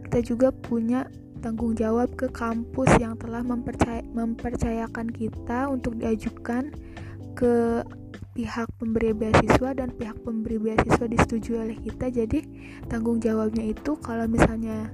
Kita 0.05 0.19
juga 0.21 0.53
punya 0.53 1.09
tanggung 1.41 1.73
jawab 1.73 2.13
ke 2.13 2.29
kampus 2.29 3.01
yang 3.01 3.17
telah 3.17 3.41
mempercaya, 3.41 4.05
mempercayakan 4.13 5.09
kita 5.09 5.71
untuk 5.73 5.97
diajukan 5.97 6.69
ke 7.33 7.81
pihak 8.31 8.69
pemberi 8.79 9.11
beasiswa 9.11 9.75
dan 9.75 9.91
pihak 9.97 10.15
pemberi 10.23 10.61
beasiswa 10.61 11.05
disetujui 11.09 11.57
oleh 11.57 11.77
kita. 11.81 12.13
Jadi 12.13 12.45
tanggung 12.87 13.17
jawabnya 13.17 13.65
itu 13.65 13.97
kalau 13.99 14.29
misalnya 14.29 14.91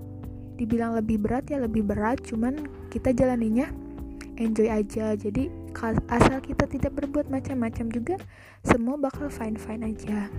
dibilang 0.57 0.97
lebih 0.97 1.21
berat 1.21 1.45
ya 1.51 1.61
lebih 1.61 1.85
berat. 1.85 2.23
Cuman 2.23 2.63
kita 2.89 3.11
jalaninya 3.13 3.67
enjoy 4.37 4.69
aja. 4.69 5.13
Jadi 5.17 5.49
asal 6.09 6.41
kita 6.41 6.65
tidak 6.65 6.97
berbuat 6.97 7.29
macam-macam 7.29 7.85
juga 7.93 8.15
semua 8.65 8.97
bakal 8.97 9.29
fine 9.29 9.57
fine 9.57 9.83
aja. 9.85 10.31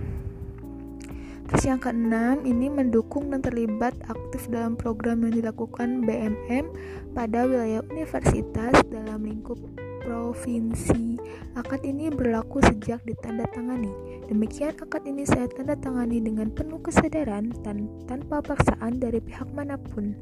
Terus 1.49 1.65
yang 1.65 1.81
keenam 1.81 2.45
ini 2.45 2.69
mendukung 2.69 3.33
dan 3.33 3.41
terlibat 3.41 3.97
aktif 4.05 4.45
dalam 4.53 4.77
program 4.77 5.25
yang 5.25 5.33
dilakukan 5.33 6.05
BMM 6.05 6.69
pada 7.17 7.49
wilayah 7.49 7.81
universitas 7.89 8.73
dalam 8.93 9.25
lingkup 9.25 9.57
provinsi. 10.05 11.17
Akad 11.57 11.81
ini 11.81 12.13
berlaku 12.13 12.61
sejak 12.61 13.01
ditandatangani. 13.01 13.89
Demikian 14.29 14.77
akad 14.77 15.09
ini 15.09 15.25
saya 15.25 15.49
tanda 15.49 15.73
tangani 15.73 16.21
dengan 16.21 16.53
penuh 16.53 16.77
kesadaran 16.85 17.49
dan 17.65 17.89
tanpa 18.05 18.45
paksaan 18.45 19.01
dari 19.01 19.17
pihak 19.17 19.49
mana 19.49 19.73
pun 19.81 20.13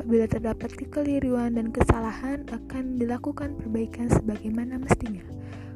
Apabila 0.00 0.24
terdapat 0.24 0.72
kekeliruan 0.80 1.60
dan 1.60 1.76
kesalahan, 1.76 2.48
akan 2.48 2.96
dilakukan 2.96 3.52
perbaikan 3.60 4.08
sebagaimana 4.08 4.80
mestinya. 4.80 5.20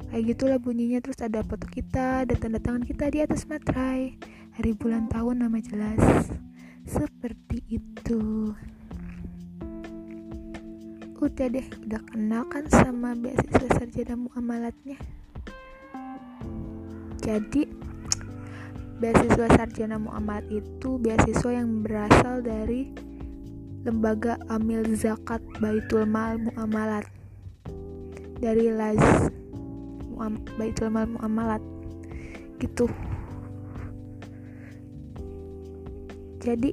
Kayak 0.09 0.33
gitulah 0.33 0.57
bunyinya, 0.57 1.05
terus 1.05 1.21
ada 1.21 1.45
foto 1.45 1.69
kita, 1.69 2.25
ada 2.25 2.33
tanda 2.33 2.57
tangan 2.57 2.89
kita 2.89 3.13
di 3.13 3.21
atas 3.21 3.45
materai. 3.45 4.17
Hari 4.57 4.73
bulan 4.81 5.13
tahun 5.13 5.45
nama 5.45 5.61
jelas. 5.61 6.33
Seperti 6.89 7.69
itu. 7.69 8.49
Udah 11.21 11.47
deh, 11.53 11.69
udah 11.85 12.01
kenal 12.09 12.49
kan 12.49 12.65
sama 12.73 13.13
beasiswa 13.13 13.77
sarjana 13.77 14.17
muamalatnya. 14.17 14.97
Jadi, 17.21 17.69
beasiswa 19.05 19.53
sarjana 19.53 20.01
muamalat 20.01 20.49
itu 20.49 20.97
beasiswa 20.97 21.61
yang 21.61 21.85
berasal 21.85 22.41
dari 22.41 23.13
Lembaga 23.85 24.41
Amil 24.49 24.97
Zakat 24.97 25.45
Baitul 25.61 26.09
Mal 26.09 26.41
Muamalat. 26.41 27.05
Dari 28.41 28.73
Laz 28.73 29.29
Muam, 30.09 30.41
Baitul 30.57 30.89
Mal 30.89 31.05
Muamalat. 31.05 31.61
Gitu. 32.57 32.89
Jadi 36.41 36.73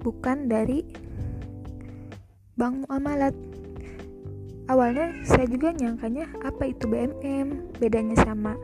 bukan 0.00 0.48
dari 0.48 0.80
bank 2.56 2.88
muamalat. 2.88 3.36
Awalnya 4.72 5.12
saya 5.28 5.44
juga 5.52 5.76
nyangkanya 5.76 6.24
apa 6.40 6.72
itu 6.72 6.88
BMM 6.88 7.76
bedanya 7.76 8.16
sama 8.24 8.56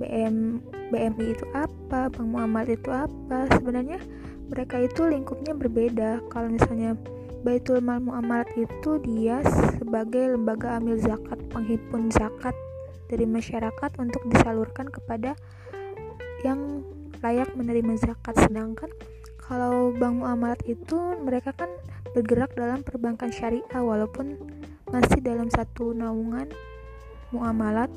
BM 0.00 0.64
BMI 0.88 1.36
itu 1.36 1.44
apa? 1.52 2.08
Bank 2.08 2.28
muamalat 2.28 2.72
itu 2.72 2.88
apa? 2.88 3.48
Sebenarnya 3.52 4.00
mereka 4.48 4.80
itu 4.80 5.04
lingkupnya 5.04 5.52
berbeda. 5.54 6.24
Kalau 6.32 6.48
misalnya 6.48 6.96
Baitul 7.46 7.78
Mal 7.84 8.02
Muamalat 8.02 8.50
itu 8.58 8.98
dia 9.04 9.44
sebagai 9.78 10.34
lembaga 10.34 10.80
amil 10.80 10.98
zakat 10.98 11.38
penghimpun 11.52 12.10
zakat 12.10 12.56
dari 13.08 13.24
masyarakat 13.24 13.90
untuk 13.96 14.20
disalurkan 14.28 14.90
kepada 14.92 15.38
yang 16.42 16.84
layak 17.24 17.50
menerima 17.54 17.98
zakat. 17.98 18.34
Sedangkan 18.36 18.90
kalau 19.38 19.96
bank 19.96 20.20
muamalat 20.20 20.60
itu 20.68 21.16
mereka 21.24 21.56
kan 21.56 21.72
bergerak 22.12 22.52
dalam 22.52 22.84
perbankan 22.84 23.32
syariah 23.32 23.80
walaupun 23.80 24.36
masih 24.92 25.20
dalam 25.24 25.48
satu 25.48 25.96
naungan 25.96 26.52
muamalat 27.32 27.88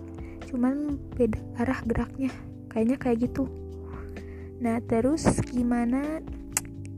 cuman 0.47 0.95
beda 1.15 1.39
arah 1.59 1.79
geraknya. 1.83 2.31
Kayaknya 2.71 2.97
kayak 2.97 3.17
gitu. 3.27 3.51
Nah 4.63 4.79
terus 4.79 5.27
gimana 5.51 6.23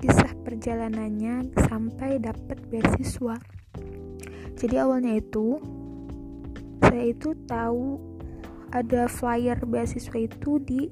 kisah 0.03 0.35
perjalanannya 0.43 1.55
sampai 1.71 2.19
dapat 2.19 2.59
beasiswa. 2.67 3.39
Jadi 4.59 4.75
awalnya 4.75 5.15
itu 5.15 5.63
saya 6.83 7.07
itu 7.07 7.31
tahu 7.47 8.03
ada 8.75 9.07
flyer 9.07 9.63
beasiswa 9.63 10.19
itu 10.19 10.59
di 10.59 10.91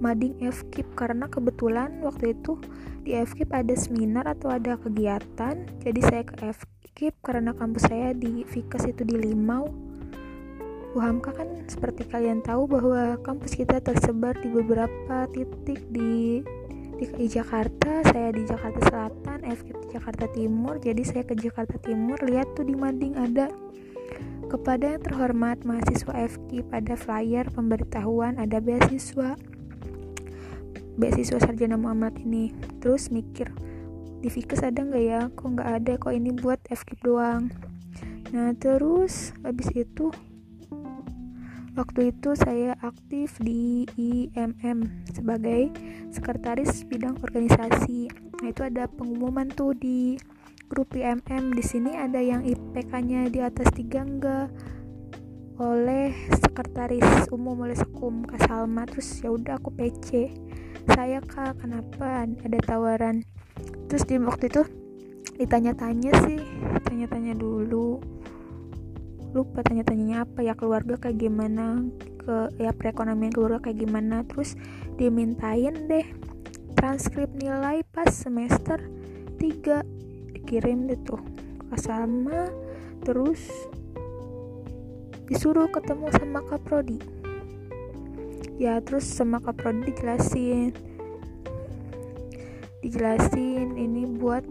Mading 0.00 0.44
FKIP 0.44 0.92
karena 0.92 1.28
kebetulan 1.28 2.04
waktu 2.04 2.36
itu 2.36 2.60
di 3.00 3.16
FKIP 3.16 3.48
ada 3.48 3.72
seminar 3.76 4.28
atau 4.28 4.52
ada 4.52 4.76
kegiatan. 4.76 5.56
Jadi 5.80 6.00
saya 6.04 6.24
ke 6.28 6.36
FKIP 6.52 7.16
karena 7.24 7.56
kampus 7.56 7.88
saya 7.88 8.12
di 8.12 8.44
Vikas 8.44 8.84
itu 8.84 9.08
di 9.08 9.16
Limau. 9.16 9.72
UHAMKA 10.96 11.30
kan 11.32 11.48
seperti 11.64 12.02
kalian 12.08 12.44
tahu 12.44 12.66
bahwa 12.66 13.14
kampus 13.24 13.56
kita 13.56 13.78
tersebar 13.78 14.36
di 14.42 14.52
beberapa 14.52 15.28
titik 15.30 15.80
di 15.92 16.42
di 17.00 17.32
Jakarta 17.32 18.04
saya 18.12 18.28
di 18.28 18.44
Jakarta 18.44 18.76
Selatan 18.92 19.40
FK 19.48 19.68
di 19.72 19.86
Jakarta 19.96 20.28
Timur. 20.36 20.76
Jadi 20.76 21.00
saya 21.00 21.24
ke 21.24 21.32
Jakarta 21.32 21.80
Timur 21.80 22.20
lihat 22.20 22.52
tuh 22.52 22.68
di 22.68 22.76
Mading 22.76 23.16
ada. 23.16 23.48
Kepada 24.52 24.98
yang 24.98 25.00
terhormat 25.00 25.64
mahasiswa 25.64 26.12
FK 26.12 26.68
pada 26.68 27.00
flyer 27.00 27.48
pemberitahuan 27.48 28.36
ada 28.36 28.60
beasiswa 28.60 29.40
beasiswa 31.00 31.40
sarjana 31.40 31.80
Muhammad 31.80 32.20
ini. 32.20 32.52
Terus 32.84 33.08
mikir 33.08 33.48
di 34.20 34.28
Fikes 34.28 34.60
ada 34.60 34.84
nggak 34.84 35.00
ya? 35.00 35.20
Kok 35.32 35.48
nggak 35.56 35.70
ada? 35.80 35.92
Kok 35.96 36.12
ini 36.12 36.36
buat 36.36 36.60
FK 36.68 37.00
doang? 37.00 37.48
Nah 38.36 38.52
terus 38.60 39.32
habis 39.40 39.72
itu 39.72 40.12
Waktu 41.78 42.10
itu 42.10 42.34
saya 42.34 42.74
aktif 42.82 43.38
di 43.38 43.86
IMM 43.94 45.06
sebagai 45.14 45.70
sekretaris 46.10 46.82
bidang 46.86 47.18
organisasi. 47.22 48.10
Nah, 48.42 48.46
itu 48.50 48.62
ada 48.66 48.90
pengumuman 48.90 49.46
tuh 49.46 49.76
di 49.78 50.18
grup 50.66 50.90
IMM. 50.94 51.54
Di 51.54 51.62
sini 51.62 51.94
ada 51.94 52.18
yang 52.18 52.42
IPK-nya 52.42 53.30
di 53.30 53.38
atas 53.38 53.70
tiga 53.70 54.02
enggak 54.02 54.50
oleh 55.60 56.16
sekretaris 56.40 57.28
umum 57.28 57.68
oleh 57.68 57.76
sekum 57.76 58.24
Kak 58.24 58.48
Salma 58.48 58.88
terus 58.88 59.20
ya 59.20 59.28
udah 59.28 59.60
aku 59.60 59.68
PC 59.76 60.32
saya 60.96 61.20
kak 61.20 61.60
kenapa 61.60 62.24
ada 62.24 62.58
tawaran 62.64 63.20
terus 63.92 64.08
di 64.08 64.16
waktu 64.16 64.48
itu 64.48 64.64
ditanya-tanya 65.36 66.12
sih 66.24 66.40
tanya-tanya 66.88 67.36
dulu 67.36 68.00
lupa 69.30 69.62
tanya-tanyanya 69.62 70.26
apa 70.26 70.42
ya 70.42 70.58
keluarga 70.58 70.98
kayak 70.98 71.22
gimana 71.22 71.86
ke 72.18 72.50
ya 72.58 72.74
perekonomian 72.74 73.30
keluarga 73.30 73.70
kayak 73.70 73.78
gimana. 73.86 74.26
Terus 74.26 74.58
dimintain 74.98 75.86
deh 75.86 76.06
transkrip 76.74 77.30
nilai 77.36 77.86
pas 77.94 78.10
semester 78.10 78.80
3 79.38 80.34
dikirim 80.34 80.90
deh 80.90 80.98
tuh 81.06 81.22
ke 81.70 81.76
sama 81.78 82.50
terus 83.06 83.40
disuruh 85.30 85.70
ketemu 85.70 86.10
sama 86.10 86.42
kaprodi 86.42 86.98
ya 88.60 88.76
terus 88.84 89.08
sama 89.08 89.40
kaprodi 89.40 89.88
dijelasin. 89.88 90.76
Dijelasin 92.80 93.76
ini 93.76 94.08
buat 94.08 94.44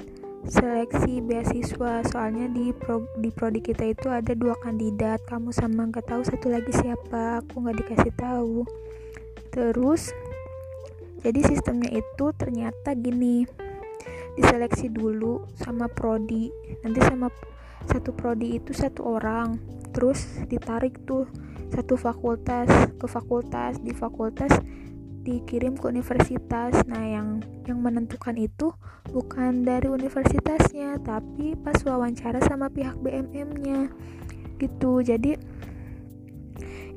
seleksi 0.47 1.19
beasiswa 1.19 2.05
soalnya 2.07 2.47
di 2.47 2.71
pro, 2.71 3.03
di 3.19 3.27
prodi 3.33 3.59
kita 3.59 3.83
itu 3.91 4.07
ada 4.07 4.31
dua 4.31 4.55
kandidat 4.63 5.19
kamu 5.27 5.51
sama 5.51 5.91
nggak 5.91 6.07
tahu 6.07 6.21
satu 6.23 6.47
lagi 6.47 6.71
siapa 6.71 7.43
aku 7.43 7.65
nggak 7.65 7.77
dikasih 7.83 8.13
tahu. 8.15 8.63
Terus 9.51 10.15
jadi 11.19 11.39
sistemnya 11.43 11.91
itu 11.91 12.25
ternyata 12.39 12.95
gini 12.95 13.43
diseleksi 14.39 14.87
dulu 14.87 15.43
sama 15.59 15.91
prodi 15.91 16.47
nanti 16.79 17.03
sama 17.03 17.27
satu 17.91 18.15
prodi 18.15 18.55
itu 18.55 18.71
satu 18.71 19.19
orang 19.19 19.59
terus 19.91 20.39
ditarik 20.47 20.95
tuh 21.03 21.27
satu 21.75 21.99
fakultas 21.99 22.69
ke 22.95 23.05
fakultas 23.05 23.77
di 23.83 23.91
fakultas 23.91 24.55
dikirim 25.23 25.75
ke 25.75 25.85
universitas. 25.91 26.73
Nah 26.87 27.03
yang 27.03 27.43
yang 27.67 27.79
menentukan 27.83 28.35
itu 28.39 28.71
bukan 29.09 29.67
dari 29.67 29.89
universitasnya 29.91 30.97
tapi 31.01 31.53
pas 31.59 31.77
wawancara 31.83 32.39
sama 32.43 32.71
pihak 32.71 32.97
BMM-nya 32.99 33.91
gitu. 34.59 34.99
Jadi 35.03 35.59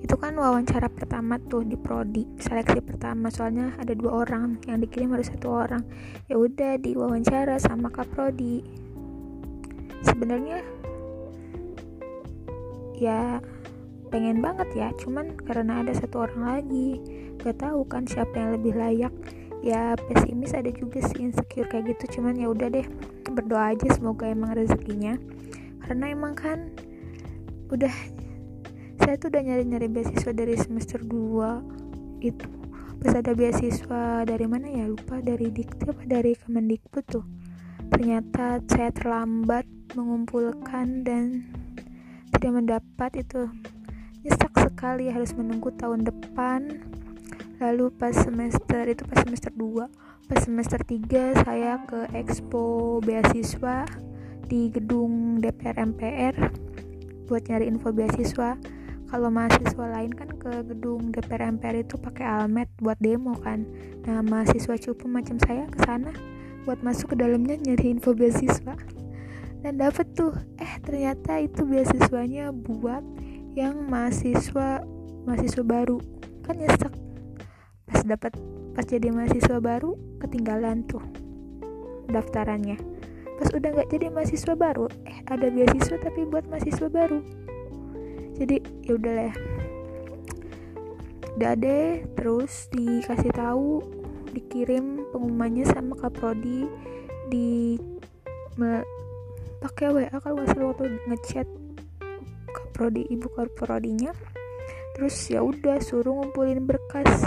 itu 0.03 0.19
kan 0.19 0.35
wawancara 0.35 0.91
pertama 0.91 1.39
tuh 1.39 1.63
di 1.63 1.79
prodi 1.79 2.27
seleksi 2.43 2.83
pertama. 2.83 3.31
Soalnya 3.31 3.79
ada 3.79 3.95
dua 3.95 4.27
orang 4.27 4.59
yang 4.67 4.83
dikirim 4.83 5.15
harus 5.15 5.31
satu 5.31 5.63
orang. 5.63 5.87
Ya 6.27 6.35
udah 6.39 6.75
di 6.83 6.99
wawancara 6.99 7.63
sama 7.63 7.87
kak 7.89 8.11
prodi. 8.11 8.67
Sebenarnya 10.03 10.59
ya 12.99 13.39
pengen 14.11 14.43
banget 14.43 14.69
ya. 14.75 14.89
Cuman 14.99 15.39
karena 15.39 15.87
ada 15.87 15.95
satu 15.95 16.27
orang 16.27 16.43
lagi 16.43 17.22
gak 17.43 17.59
tahu 17.61 17.83
kan 17.85 18.07
siapa 18.07 18.33
yang 18.39 18.51
lebih 18.57 18.73
layak. 18.79 19.15
Ya 19.63 19.95
pesimis 19.95 20.55
ada 20.59 20.71
juga 20.75 20.99
sih 21.03 21.23
insecure 21.23 21.71
kayak 21.71 21.95
gitu. 21.95 22.19
Cuman 22.19 22.35
ya 22.35 22.51
udah 22.51 22.67
deh 22.71 22.87
berdoa 23.31 23.75
aja 23.75 23.87
semoga 23.95 24.27
emang 24.31 24.55
rezekinya. 24.59 25.19
Karena 25.83 26.11
emang 26.11 26.35
kan 26.35 26.71
udah 27.71 27.95
saya 29.03 29.19
tuh 29.19 29.35
udah 29.35 29.43
nyari-nyari 29.43 29.91
beasiswa 29.91 30.31
dari 30.31 30.55
semester 30.55 31.03
2 31.03 32.23
itu. 32.23 32.47
Pas 33.03 33.19
ada 33.19 33.35
beasiswa 33.35 34.23
dari 34.23 34.47
mana 34.47 34.71
ya? 34.71 34.87
Lupa 34.87 35.19
dari 35.19 35.51
dikti 35.51 35.91
apa? 35.91 36.07
Dari 36.07 36.39
kemendikbud 36.39 37.05
tuh. 37.11 37.27
Ternyata 37.91 38.63
saya 38.71 38.95
terlambat 38.95 39.67
mengumpulkan 39.99 41.03
dan 41.03 41.43
tidak 42.35 42.63
mendapat 42.63 43.27
itu. 43.27 43.51
Nyesek 44.23 44.55
sekali 44.55 45.11
harus 45.11 45.35
menunggu 45.35 45.75
tahun 45.75 46.07
depan 46.07 46.92
lalu 47.63 47.95
pas 47.95 48.11
semester 48.11 48.91
itu 48.91 49.07
pas 49.07 49.23
semester 49.23 49.55
2 49.55 49.87
pas 50.27 50.41
semester 50.43 50.83
3 50.83 51.47
saya 51.47 51.79
ke 51.87 52.11
expo 52.19 52.99
beasiswa 52.99 53.87
di 54.51 54.69
gedung 54.75 55.39
DPR 55.39 55.79
MPR 55.79 56.35
buat 57.31 57.49
nyari 57.49 57.73
info 57.73 57.89
beasiswa. 57.95 58.61
Kalau 59.09 59.29
mahasiswa 59.29 59.85
lain 59.93 60.13
kan 60.13 60.29
ke 60.37 60.65
gedung 60.69 61.09
DPR 61.09 61.49
MPR 61.57 61.85
itu 61.85 61.97
pakai 61.97 62.25
almet 62.25 62.69
buat 62.81 63.01
demo 63.01 63.33
kan. 63.41 63.65
Nah 64.05 64.21
mahasiswa 64.21 64.77
cupu 64.77 65.09
macam 65.09 65.41
saya 65.41 65.65
ke 65.69 65.81
sana 65.85 66.13
buat 66.69 66.85
masuk 66.85 67.13
ke 67.13 67.25
dalamnya 67.25 67.57
nyari 67.61 67.97
info 67.97 68.13
beasiswa. 68.13 68.77
Dan 69.65 69.81
dapet 69.81 70.13
tuh 70.13 70.37
eh 70.61 70.75
ternyata 70.85 71.41
itu 71.41 71.65
beasiswanya 71.65 72.53
buat 72.53 73.05
yang 73.57 73.89
mahasiswa 73.89 74.85
mahasiswa 75.25 75.65
baru. 75.65 75.97
Kan 76.45 76.61
nyesek 76.61 76.93
dapat 78.05 78.35
pas 78.73 78.85
jadi 78.87 79.13
mahasiswa 79.13 79.59
baru 79.61 79.95
ketinggalan 80.23 80.85
tuh 80.89 81.03
daftarannya. 82.09 82.79
Pas 83.39 83.49
udah 83.53 83.69
nggak 83.75 83.91
jadi 83.91 84.07
mahasiswa 84.13 84.55
baru 84.55 84.87
eh 85.09 85.19
ada 85.27 85.51
beasiswa 85.51 85.97
tapi 85.99 86.27
buat 86.29 86.47
mahasiswa 86.47 86.89
baru. 86.89 87.21
Jadi 88.39 88.57
ya 88.87 88.93
udah 88.97 89.13
lah. 89.13 89.35
Udah 91.37 91.53
deh 91.57 92.05
terus 92.15 92.69
dikasih 92.73 93.33
tahu 93.33 93.81
dikirim 94.33 95.05
pengumumannya 95.13 95.69
sama 95.69 95.97
kaprodi 95.97 96.69
di 97.29 97.77
pakai 99.63 99.89
WA 99.95 100.17
kalau 100.21 100.43
nggak 100.43 100.49
salah 100.53 100.69
waktu 100.75 100.85
ngechat 101.09 101.49
prodi 102.73 103.05
ibu 103.09 103.29
prodinya. 103.57 104.13
Terus 104.93 105.17
ya 105.33 105.41
udah 105.41 105.81
suruh 105.81 106.21
ngumpulin 106.21 106.69
berkas 106.69 107.25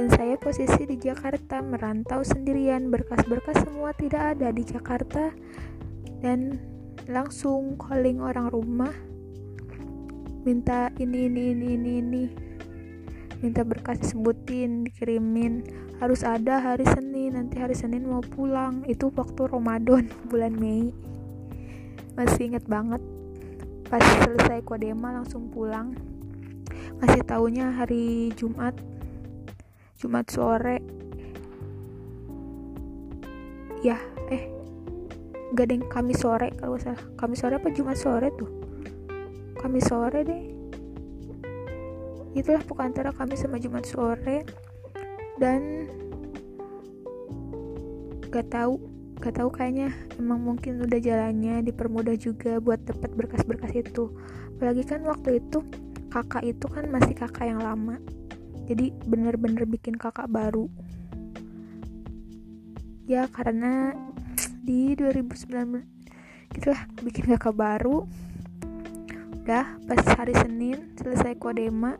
dan 0.00 0.08
saya 0.16 0.40
posisi 0.40 0.88
di 0.88 0.96
Jakarta 0.96 1.60
merantau 1.60 2.24
sendirian 2.24 2.88
berkas-berkas 2.88 3.68
semua 3.68 3.92
tidak 3.92 4.32
ada 4.32 4.48
di 4.48 4.64
Jakarta 4.64 5.28
dan 6.24 6.56
langsung 7.04 7.76
calling 7.76 8.24
orang 8.24 8.48
rumah 8.48 8.96
minta 10.48 10.88
ini 10.96 11.28
ini 11.28 11.52
ini 11.52 11.68
ini 11.76 11.92
ini 12.00 12.24
minta 13.44 13.60
berkas 13.60 14.00
disebutin 14.00 14.88
dikirimin 14.88 15.68
harus 16.00 16.24
ada 16.24 16.64
hari 16.64 16.88
Senin 16.88 17.36
nanti 17.36 17.60
hari 17.60 17.76
Senin 17.76 18.08
mau 18.08 18.24
pulang 18.24 18.80
itu 18.88 19.12
waktu 19.12 19.52
Ramadan 19.52 20.08
bulan 20.32 20.56
Mei. 20.56 20.96
Masih 22.16 22.48
inget 22.48 22.64
banget 22.64 23.04
pas 23.92 24.00
selesai 24.00 24.64
kodema 24.64 25.12
langsung 25.12 25.52
pulang 25.52 25.92
masih 27.04 27.20
tahunya 27.20 27.76
hari 27.76 28.32
Jumat 28.32 28.72
Jumat 30.00 30.32
sore. 30.32 30.80
Ya 33.84 34.00
eh 34.32 34.48
gak 35.52 35.68
ada 35.68 35.72
yang 35.76 35.84
Kamis 35.92 36.24
sore 36.24 36.48
kalau 36.56 36.80
salah. 36.80 37.04
Kamis 37.20 37.44
sore 37.44 37.60
apa 37.60 37.68
Jumat 37.68 38.00
sore 38.00 38.32
tuh? 38.32 38.48
Kamis 39.60 39.84
sore 39.92 40.24
deh. 40.24 40.42
Itulah 42.32 42.64
pokoknya 42.64 42.88
antara 42.96 43.10
Kamis 43.12 43.44
sama 43.44 43.60
Jumat 43.60 43.84
sore. 43.84 44.48
Dan 45.36 45.84
gak 48.32 48.48
tahu 48.48 48.80
gak 49.20 49.36
tahu 49.36 49.52
kayaknya 49.52 49.92
emang 50.16 50.40
mungkin 50.40 50.80
udah 50.80 50.96
jalannya 50.96 51.60
dipermudah 51.60 52.16
juga 52.16 52.56
buat 52.56 52.80
dapat 52.88 53.12
berkas-berkas 53.20 53.76
itu. 53.76 54.16
Apalagi 54.56 54.80
kan 54.88 55.04
waktu 55.04 55.44
itu 55.44 55.60
kakak 56.08 56.56
itu 56.56 56.64
kan 56.72 56.88
masih 56.88 57.12
kakak 57.12 57.52
yang 57.52 57.60
lama 57.60 58.00
jadi 58.70 58.94
bener-bener 59.02 59.66
bikin 59.66 59.98
kakak 59.98 60.30
baru. 60.30 60.70
Ya 63.10 63.26
karena 63.26 63.98
di 64.62 64.94
2019 64.94 65.82
gitulah 66.54 66.86
bikin 67.02 67.34
kakak 67.34 67.58
baru. 67.58 68.06
Udah 69.42 69.74
pas 69.90 70.02
hari 70.14 70.38
Senin 70.38 70.94
selesai 70.94 71.34
kodema. 71.34 71.98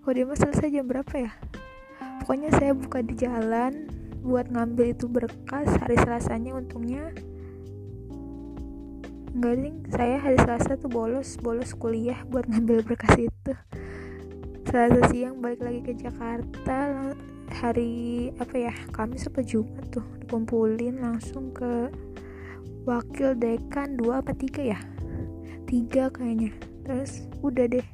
Kodema 0.00 0.32
selesai 0.32 0.72
jam 0.72 0.88
berapa 0.88 1.12
ya? 1.28 1.36
Pokoknya 2.24 2.56
saya 2.56 2.72
buka 2.72 3.04
di 3.04 3.12
jalan 3.12 3.92
buat 4.24 4.48
ngambil 4.48 4.96
itu 4.96 5.12
berkas 5.12 5.68
hari 5.76 6.00
selasanya. 6.00 6.56
Untungnya 6.56 7.12
enggak 9.36 9.54
ding 9.60 9.76
saya 9.92 10.16
hari 10.24 10.40
selasa 10.40 10.80
tuh 10.80 10.88
bolos 10.88 11.36
bolos 11.36 11.76
kuliah 11.76 12.24
buat 12.24 12.48
ngambil 12.48 12.80
berkas 12.80 13.20
itu 13.20 13.52
selasa 14.76 15.08
siang 15.08 15.40
balik 15.40 15.64
lagi 15.64 15.80
ke 15.88 15.96
Jakarta 15.96 17.08
hari 17.48 18.28
apa 18.36 18.68
ya 18.68 18.74
Kamis 18.92 19.24
apa 19.24 19.40
Jumat 19.40 19.88
tuh 19.88 20.04
dikumpulin 20.20 21.00
langsung 21.00 21.48
ke 21.48 21.88
wakil 22.84 23.32
dekan 23.40 23.96
dua 23.96 24.20
apa 24.20 24.36
tiga 24.36 24.76
ya? 24.76 24.80
Tiga 25.64 26.12
kayaknya. 26.12 26.52
Terus 26.84 27.24
udah 27.40 27.72
deh. 27.72 27.88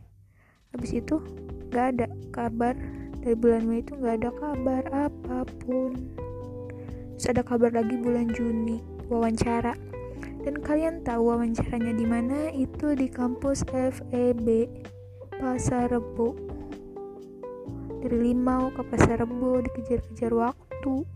Habis 0.75 0.99
itu 0.99 1.23
nggak 1.71 1.87
ada 1.95 2.07
kabar. 2.35 2.75
Dari 3.23 3.39
bulan 3.39 3.63
Mei 3.63 3.87
itu 3.87 3.95
nggak 3.95 4.17
ada 4.19 4.31
kabar 4.43 4.83
apa 5.07 5.47
pun. 5.63 5.95
Terus 7.15 7.31
ada 7.31 7.47
kabar 7.47 7.71
lagi 7.71 7.95
bulan 7.95 8.27
Juni 8.35 8.83
wawancara. 9.07 9.79
Dan 10.43 10.59
kalian 10.59 11.07
tahu 11.07 11.31
wawancaranya 11.31 11.95
di 11.95 12.07
mana? 12.11 12.51
Itu 12.51 12.99
di 12.99 13.07
kampus 13.07 13.63
FEB 13.71 14.67
Pasar 15.39 15.95
Rebo 15.95 16.52
dari 18.03 18.35
Limau 18.35 18.75
ke 18.75 18.83
Pasar 18.83 19.23
Rebo 19.23 19.63
dikejar-kejar 19.63 20.35
waktu. 20.35 21.07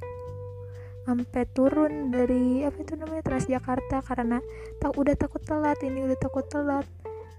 Sampai 1.03 1.47
turun 1.51 2.11
dari 2.11 2.63
apa 2.63 2.83
itu 2.83 2.95
namanya 2.95 3.23
Transjakarta 3.27 4.03
karena 4.07 4.39
tak 4.79 4.95
udah 4.95 5.15
takut 5.19 5.43
telat 5.43 5.79
ini 5.83 6.07
udah 6.07 6.19
takut 6.19 6.47
telat. 6.47 6.87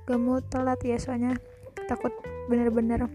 Gak 0.07 0.19
mau 0.19 0.39
telat 0.39 0.79
ya 0.83 0.99
soalnya 0.99 1.35
takut 1.87 2.11
bener-bener 2.51 3.07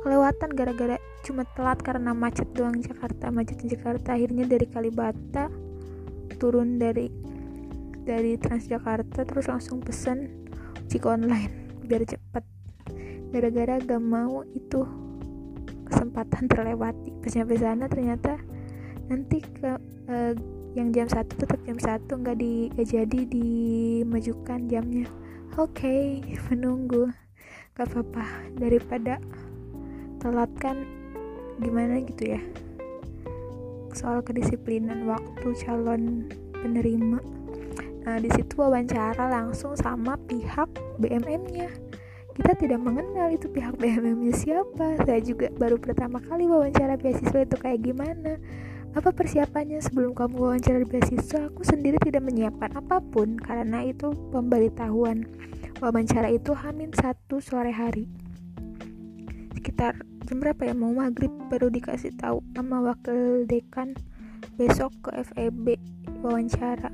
kelewatan 0.00 0.56
gara-gara 0.56 0.96
cuma 1.20 1.44
telat 1.52 1.78
karena 1.84 2.16
macet 2.16 2.48
doang 2.56 2.78
Jakarta 2.78 3.30
macet 3.30 3.62
Jakarta. 3.62 4.18
Akhirnya 4.18 4.46
dari 4.46 4.66
Kalibata 4.66 5.46
turun 6.42 6.78
dari 6.78 7.06
dari 8.02 8.34
Transjakarta 8.34 9.22
terus 9.22 9.46
langsung 9.46 9.78
pesen 9.78 10.48
ojek 10.86 11.06
online 11.06 11.78
biar 11.86 12.02
cepet. 12.02 12.42
Gara-gara 13.30 13.78
gak 13.78 14.02
mau 14.02 14.42
itu 14.58 14.99
kesempatan 16.10 16.50
terlewati. 16.50 17.14
Pas 17.22 17.30
nyampe 17.38 17.54
sana 17.54 17.86
ternyata 17.86 18.34
nanti 19.06 19.38
ke 19.46 19.78
uh, 20.10 20.34
yang 20.74 20.90
jam 20.90 21.06
satu 21.06 21.38
tetap 21.38 21.62
jam 21.62 21.78
satu 21.78 22.18
nggak 22.18 22.34
di 22.34 22.66
gak 22.74 22.90
jadi 22.90 23.20
dimajukan 23.30 24.66
jamnya. 24.66 25.06
Oke 25.54 25.86
okay, 25.86 26.02
menunggu. 26.50 27.14
Gak 27.78 27.94
apa-apa. 27.94 28.26
Daripada 28.58 29.22
telat 30.18 30.50
kan 30.58 30.82
gimana 31.62 32.02
gitu 32.02 32.34
ya? 32.34 32.42
Soal 33.94 34.26
kedisiplinan 34.26 35.06
waktu 35.06 35.46
calon 35.62 36.26
penerima. 36.58 37.22
Nah 38.02 38.18
di 38.18 38.26
situ 38.34 38.58
wawancara 38.58 39.30
langsung 39.30 39.78
sama 39.78 40.18
pihak 40.26 40.66
BMM-nya 40.98 41.89
kita 42.36 42.52
tidak 42.54 42.80
mengenal 42.80 43.28
itu 43.30 43.50
pihak 43.50 43.74
BMM-nya 43.78 44.34
siapa 44.34 45.00
saya 45.02 45.20
juga 45.22 45.50
baru 45.56 45.78
pertama 45.78 46.22
kali 46.22 46.46
wawancara 46.46 46.94
beasiswa 47.00 47.42
itu 47.42 47.56
kayak 47.58 47.80
gimana 47.82 48.38
apa 48.90 49.14
persiapannya 49.14 49.78
sebelum 49.78 50.18
kamu 50.18 50.34
wawancara 50.34 50.82
beasiswa? 50.82 51.46
Aku 51.46 51.62
sendiri 51.62 51.94
tidak 52.02 52.26
menyiapkan 52.26 52.74
apa 52.74 52.98
pun 52.98 53.38
karena 53.38 53.86
itu 53.86 54.10
pemberitahuan 54.34 55.30
wawancara 55.78 56.26
itu 56.34 56.50
hamin 56.58 56.90
satu 56.90 57.38
sore 57.38 57.70
hari. 57.70 58.10
Sekitar 59.54 59.94
jam 60.26 60.42
berapa 60.42 60.66
ya 60.66 60.74
mau 60.74 60.90
maghrib 60.90 61.30
baru 61.46 61.70
dikasih 61.70 62.18
tahu 62.18 62.42
sama 62.58 62.82
wakil 62.82 63.46
dekan 63.46 63.94
besok 64.58 64.90
ke 65.06 65.22
FEB 65.22 65.78
wawancara 66.26 66.90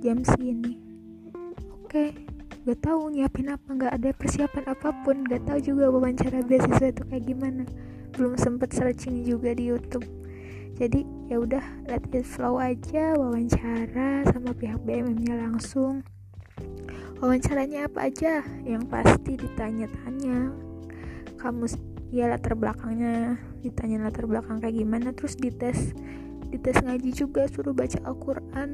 jam 0.00 0.24
segini. 0.24 0.80
Oke, 1.84 2.16
gak 2.66 2.82
tahu 2.82 3.14
nyiapin 3.14 3.54
apa, 3.54 3.68
gak 3.78 3.94
ada 3.94 4.10
persiapan 4.10 4.64
apa 4.66 4.90
pun, 5.06 5.22
gak 5.22 5.46
tahu 5.46 5.62
juga 5.62 5.86
wawancara 5.86 6.42
beasiswa 6.42 6.90
itu 6.90 7.02
kayak 7.06 7.24
gimana. 7.30 7.62
Belum 8.18 8.34
sempet 8.34 8.74
searching 8.74 9.22
juga 9.22 9.54
di 9.54 9.70
YouTube. 9.70 10.02
Jadi 10.74 11.06
ya 11.30 11.38
udah 11.38 11.62
let 11.86 12.02
it 12.10 12.26
flow 12.26 12.58
aja 12.58 13.14
wawancara 13.14 14.26
sama 14.28 14.50
pihak 14.50 14.82
BMM 14.82 15.14
nya 15.22 15.38
langsung. 15.38 16.02
Wawancaranya 17.22 17.86
apa 17.86 18.10
aja? 18.12 18.42
Yang 18.66 18.84
pasti 18.90 19.32
ditanya-tanya. 19.40 20.52
Kamu 21.38 21.64
ya 22.10 22.30
latar 22.30 22.54
belakangnya 22.54 23.38
ditanya 23.62 24.06
latar 24.06 24.30
belakang 24.30 24.62
kayak 24.62 24.78
gimana 24.78 25.10
terus 25.10 25.34
dites 25.34 25.90
dites 26.54 26.78
ngaji 26.78 27.10
juga 27.10 27.50
suruh 27.50 27.74
baca 27.74 27.98
Al-Quran 28.06 28.70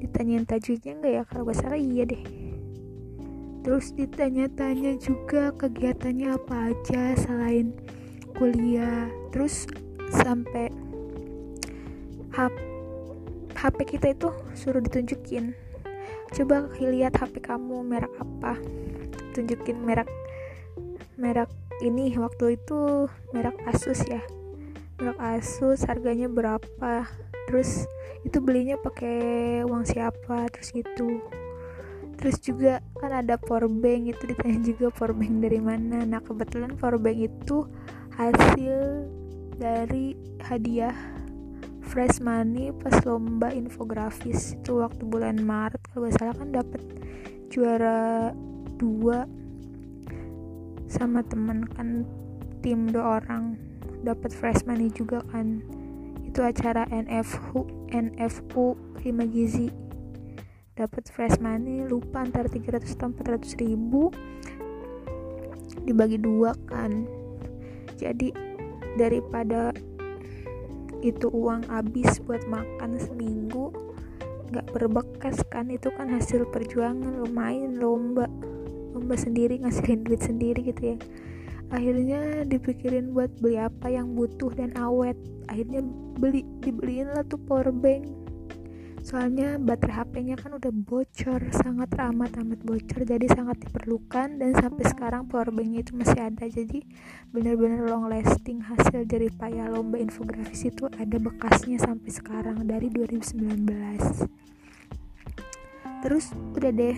ditanyain 0.00 0.48
tajwidnya 0.48 0.96
enggak 0.96 1.12
ya? 1.12 1.22
Kalau 1.28 1.42
gak 1.44 1.58
salah 1.60 1.80
iya 1.80 2.08
deh. 2.08 2.24
Terus 3.60 3.92
ditanya-tanya 3.92 4.96
juga 4.96 5.52
kegiatannya 5.52 6.32
apa 6.32 6.72
aja 6.72 7.12
selain 7.20 7.76
kuliah. 8.40 9.12
Terus 9.30 9.68
sampai 10.08 10.72
HP 13.60 13.78
kita 13.84 14.16
itu 14.16 14.32
suruh 14.56 14.80
ditunjukin. 14.80 15.52
Coba 16.32 16.72
lihat 16.80 17.20
HP 17.20 17.44
kamu 17.44 17.84
merek 17.84 18.10
apa? 18.16 18.56
Tunjukin 19.36 19.84
merek 19.84 20.08
merek 21.20 21.52
ini. 21.84 22.16
Waktu 22.16 22.56
itu 22.56 23.12
merek 23.36 23.60
Asus 23.68 24.00
ya. 24.08 24.24
Merek 24.96 25.20
Asus 25.20 25.84
harganya 25.84 26.32
berapa 26.32 27.04
terus 27.50 27.90
itu 28.22 28.38
belinya 28.38 28.78
pakai 28.78 29.66
uang 29.66 29.82
siapa 29.82 30.46
terus 30.54 30.70
gitu. 30.70 31.18
Terus 32.14 32.38
juga 32.38 32.78
kan 32.94 33.10
ada 33.10 33.34
powerbank 33.34 34.14
itu 34.14 34.22
ditanya 34.30 34.60
juga 34.62 34.86
powerbank 34.94 35.34
dari 35.42 35.58
mana. 35.58 36.06
Nah 36.06 36.22
kebetulan 36.22 36.78
powerbank 36.78 37.26
itu 37.26 37.66
hasil 38.14 39.10
dari 39.58 40.14
hadiah 40.46 40.94
fresh 41.82 42.22
money 42.22 42.70
pas 42.70 42.94
lomba 43.02 43.50
infografis. 43.50 44.54
Itu 44.54 44.86
waktu 44.86 45.02
bulan 45.02 45.42
Maret 45.42 45.82
kalau 45.90 46.06
gak 46.06 46.22
salah 46.22 46.36
kan 46.38 46.54
dapat 46.54 46.82
juara 47.50 48.30
dua 48.78 49.26
sama 50.86 51.26
temen 51.26 51.66
kan 51.74 52.06
tim 52.62 52.94
dua 52.94 53.18
orang. 53.18 53.58
Dapat 54.06 54.30
fresh 54.30 54.62
money 54.70 54.86
juga 54.94 55.24
kan 55.34 55.79
itu 56.40 56.48
acara 56.48 56.88
NFU 56.88 57.68
NFU 57.92 58.72
Himagizi 59.04 59.68
dapat 60.72 61.12
fresh 61.12 61.36
money 61.36 61.84
lupa 61.84 62.24
antara 62.24 62.48
300 62.48 62.80
atau 62.96 63.12
400 63.12 63.60
ribu. 63.60 64.08
Dibagi 65.84 66.16
dua 66.16 66.56
kan. 66.64 67.04
Jadi 68.00 68.32
daripada 68.96 69.76
itu 71.04 71.28
uang 71.28 71.68
habis 71.68 72.16
buat 72.24 72.40
makan 72.48 72.96
seminggu 72.96 73.76
nggak 74.48 74.64
berbekas 74.72 75.44
kan. 75.52 75.68
Itu 75.68 75.92
kan 75.92 76.08
hasil 76.08 76.48
perjuangan. 76.48 77.20
Lumayan 77.20 77.76
lomba. 77.76 78.24
Lomba 78.96 79.12
sendiri 79.12 79.60
ngasilin 79.60 80.08
duit 80.08 80.24
sendiri 80.24 80.64
gitu 80.64 80.96
ya 80.96 80.98
akhirnya 81.70 82.44
dipikirin 82.46 83.14
buat 83.14 83.30
beli 83.38 83.58
apa 83.62 83.90
yang 83.90 84.14
butuh 84.14 84.50
dan 84.54 84.74
awet. 84.74 85.16
Akhirnya 85.46 85.82
beli 86.18 86.46
dibeliin 86.62 87.10
lah 87.14 87.24
tuh 87.26 87.38
power 87.42 87.70
bank. 87.74 88.06
Soalnya 89.00 89.56
baterai 89.56 90.04
HP-nya 90.04 90.36
kan 90.36 90.60
udah 90.60 90.68
bocor 90.68 91.40
sangat 91.56 91.88
amat 91.96 92.36
amat 92.36 92.60
bocor. 92.60 93.00
Jadi 93.08 93.26
sangat 93.32 93.56
diperlukan 93.64 94.36
dan 94.36 94.52
sampai 94.54 94.84
sekarang 94.84 95.24
powerbanknya 95.26 95.80
itu 95.80 95.96
masih 95.96 96.20
ada. 96.20 96.44
Jadi 96.44 96.84
benar-benar 97.32 97.88
long 97.88 98.12
lasting 98.12 98.60
hasil 98.60 99.08
dari 99.08 99.32
payah 99.32 99.72
lomba 99.72 99.96
infografis 99.96 100.68
itu 100.68 100.84
ada 101.00 101.16
bekasnya 101.16 101.80
sampai 101.80 102.10
sekarang 102.12 102.68
dari 102.68 102.92
2019 102.92 104.40
terus 106.00 106.32
udah 106.56 106.72
deh. 106.72 106.96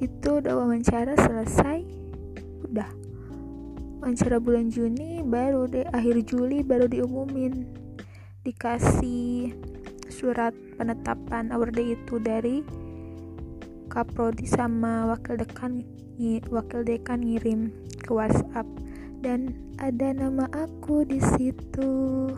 Itu 0.00 0.40
udah 0.40 0.56
wawancara 0.56 1.16
selesai 1.16 2.05
udah. 2.66 2.90
Wawancara 4.02 4.38
bulan 4.38 4.68
Juni 4.68 5.24
baru 5.24 5.66
deh 5.66 5.86
akhir 5.90 6.26
Juli 6.28 6.60
baru 6.62 6.86
diumumin. 6.86 7.66
Dikasih 8.46 9.56
surat 10.06 10.54
penetapan 10.78 11.50
award 11.50 11.80
itu 11.80 12.22
dari 12.22 12.62
kaprodi 13.90 14.46
sama 14.46 15.08
wakil 15.10 15.40
dekan 15.40 15.82
wakil 16.52 16.80
dekan 16.84 17.24
ngirim 17.24 17.72
ke 18.04 18.10
WhatsApp. 18.12 18.68
Dan 19.24 19.56
ada 19.80 20.12
nama 20.12 20.46
aku 20.52 21.02
di 21.02 21.18
situ. 21.18 22.30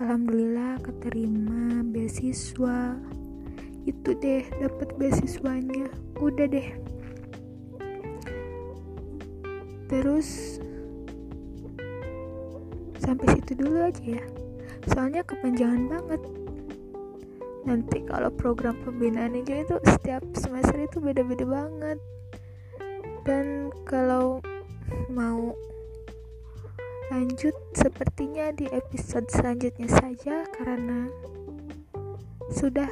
Alhamdulillah 0.00 0.80
keterima 0.80 1.84
beasiswa. 1.84 2.96
Itu 3.84 4.16
deh 4.16 4.48
dapat 4.58 4.96
beasiswanya. 4.96 5.92
Udah 6.18 6.48
deh 6.48 6.68
terus 9.90 10.62
sampai 13.02 13.26
situ 13.34 13.58
dulu 13.58 13.90
aja 13.90 14.22
ya. 14.22 14.24
Soalnya 14.86 15.26
kepanjangan 15.26 15.90
banget. 15.90 16.22
Nanti 17.66 18.06
kalau 18.06 18.30
program 18.30 18.78
pembinaan 18.86 19.34
itu 19.34 19.50
itu 19.50 19.76
setiap 19.82 20.22
semester 20.38 20.78
itu 20.78 21.02
beda-beda 21.02 21.42
banget. 21.42 21.98
Dan 23.26 23.74
kalau 23.82 24.38
mau 25.10 25.58
lanjut 27.10 27.52
sepertinya 27.74 28.54
di 28.54 28.70
episode 28.70 29.26
selanjutnya 29.34 29.90
saja 29.90 30.46
karena 30.54 31.10
sudah 32.54 32.88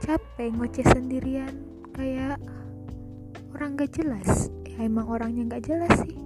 capek 0.00 0.56
ngoceh 0.56 0.88
sendirian. 0.88 1.52
Kayak 1.92 2.40
orang 3.52 3.76
gak 3.76 3.92
jelas 3.92 4.48
emang 4.82 5.06
orangnya 5.06 5.56
gak 5.56 5.70
jelas 5.70 5.94
sih. 6.02 6.18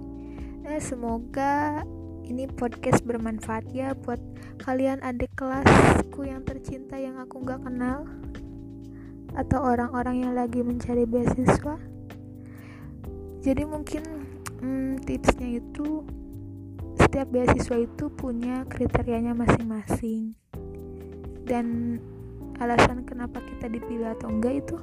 Nah 0.65 0.81
semoga 0.81 1.85
ini 2.27 2.49
podcast 2.49 3.05
bermanfaat 3.07 3.71
ya 3.71 3.95
buat 3.95 4.19
kalian 4.59 4.99
adik 5.05 5.31
kelasku 5.37 6.27
yang 6.27 6.43
tercinta 6.43 6.99
yang 6.99 7.21
aku 7.21 7.39
gak 7.45 7.63
kenal 7.63 8.03
atau 9.37 9.61
orang-orang 9.61 10.27
yang 10.27 10.33
lagi 10.33 10.65
mencari 10.65 11.05
beasiswa. 11.05 11.77
Jadi 13.45 13.63
mungkin 13.63 14.03
hmm, 14.59 15.05
tipsnya 15.05 15.61
itu 15.61 16.03
setiap 16.97 17.29
beasiswa 17.31 17.77
itu 17.77 18.09
punya 18.11 18.65
kriterianya 18.67 19.37
masing-masing. 19.37 20.33
Dan 21.47 21.95
alasan 22.59 23.05
kenapa 23.05 23.39
kita 23.39 23.69
dipilih 23.69 24.17
atau 24.17 24.33
enggak 24.33 24.65
itu 24.65 24.75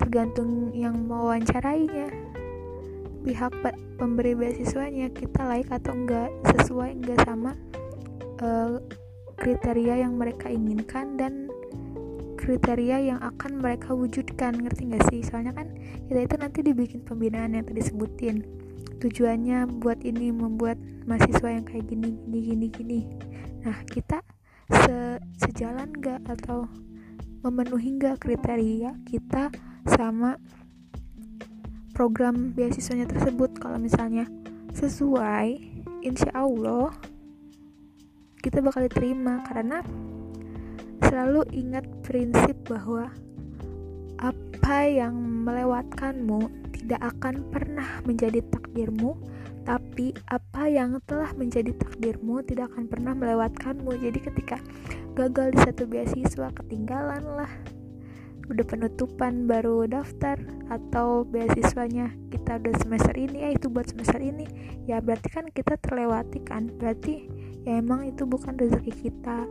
tergantung 0.00 0.72
yang 0.72 1.04
mewawancarainya 1.04 2.08
pihak 3.28 3.52
pemberi 4.00 4.32
beasiswanya 4.32 5.12
kita 5.12 5.44
like 5.44 5.68
atau 5.68 5.92
enggak 5.92 6.32
sesuai 6.56 6.96
enggak 6.96 7.20
sama 7.28 7.52
uh, 8.40 8.80
kriteria 9.36 10.00
yang 10.00 10.16
mereka 10.16 10.48
inginkan 10.48 11.20
dan 11.20 11.52
kriteria 12.40 13.12
yang 13.12 13.20
akan 13.20 13.60
mereka 13.60 13.92
wujudkan. 13.92 14.56
Ngerti 14.56 14.88
gak 14.88 15.04
sih? 15.12 15.20
Soalnya 15.20 15.52
kan 15.52 15.76
kita 16.08 16.24
itu 16.24 16.36
nanti 16.40 16.58
dibikin 16.64 17.04
pembinaan 17.04 17.52
yang 17.52 17.68
tadi 17.68 17.84
sebutin 17.84 18.40
tujuannya 19.04 19.68
buat 19.84 20.00
ini 20.00 20.32
membuat 20.32 20.80
mahasiswa 21.04 21.52
yang 21.52 21.68
kayak 21.68 21.84
gini 21.84 22.16
gini 22.24 22.40
gini 22.40 22.66
gini. 22.72 23.00
Nah 23.68 23.84
kita 23.84 24.24
se 24.72 25.20
sejalan 25.36 25.92
gak 26.00 26.24
atau 26.24 26.64
memenuhi 27.44 28.00
gak 28.00 28.24
kriteria 28.24 28.96
kita 29.04 29.52
sama 29.84 30.40
program 31.98 32.54
beasiswanya 32.54 33.10
tersebut 33.10 33.58
kalau 33.58 33.82
misalnya 33.82 34.30
sesuai 34.70 35.58
insya 36.06 36.30
Allah 36.30 36.94
kita 38.38 38.62
bakal 38.62 38.86
diterima 38.86 39.42
karena 39.42 39.82
Selalu 41.08 41.46
ingat 41.54 41.86
prinsip 42.04 42.52
bahwa 42.68 43.08
apa 44.20 44.78
yang 44.84 45.14
melewatkanmu 45.46 46.50
tidak 46.74 47.00
akan 47.16 47.48
pernah 47.48 48.02
menjadi 48.02 48.44
takdirmu, 48.50 49.14
tapi 49.62 50.10
apa 50.26 50.68
yang 50.68 51.00
telah 51.08 51.32
menjadi 51.38 51.70
takdirmu 51.80 52.44
tidak 52.44 52.74
akan 52.74 52.90
pernah 52.90 53.16
melewatkanmu. 53.16 53.88
Jadi 53.94 54.18
ketika 54.20 54.60
gagal 55.14 55.56
di 55.56 55.58
satu 55.64 55.88
beasiswa, 55.88 56.50
ketinggalan 56.50 57.24
lah. 57.24 57.52
Udah 58.48 58.64
penutupan 58.64 59.44
baru 59.44 59.84
daftar 59.84 60.40
atau 60.72 61.24
beasiswanya 61.28 62.12
kita 62.32 62.56
udah 62.56 62.74
semester 62.80 63.12
ini 63.16 63.44
ya 63.44 63.50
itu 63.52 63.68
buat 63.68 63.88
semester 63.88 64.20
ini 64.20 64.48
ya 64.88 65.04
berarti 65.04 65.28
kan 65.28 65.44
kita 65.52 65.76
terlewati 65.76 66.40
kan? 66.40 66.72
Berarti 66.80 67.28
ya 67.68 67.80
emang 67.80 68.08
itu 68.08 68.24
bukan 68.24 68.56
rezeki 68.56 68.92
kita. 69.08 69.44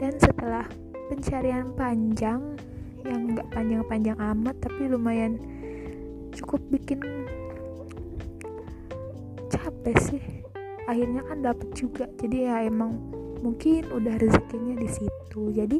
Dan 0.00 0.16
setelah 0.16 0.64
pencarian 1.12 1.76
panjang 1.76 2.56
yang 3.04 3.36
nggak 3.36 3.48
panjang-panjang 3.52 4.16
amat 4.16 4.56
tapi 4.60 4.88
lumayan 4.88 5.36
cukup 6.32 6.60
bikin 6.72 7.04
capek 9.52 9.96
sih. 10.00 10.22
Akhirnya 10.88 11.20
kan 11.28 11.44
dapet 11.44 11.68
juga 11.76 12.08
jadi 12.16 12.38
ya 12.48 12.56
emang 12.64 12.96
mungkin 13.40 13.88
udah 13.92 14.16
rezekinya 14.20 14.76
di 14.80 14.88
situ. 14.88 15.52
Jadi 15.52 15.78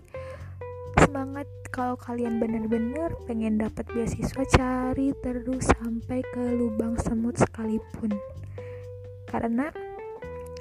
semangat 1.10 1.50
kalau 1.74 1.98
kalian 1.98 2.38
bener-bener 2.38 3.10
pengen 3.26 3.58
dapat 3.58 3.82
beasiswa 3.90 4.46
cari 4.46 5.10
terus 5.26 5.66
sampai 5.66 6.22
ke 6.22 6.54
lubang 6.54 6.94
semut 7.02 7.34
sekalipun. 7.34 8.14
Karena 9.26 9.74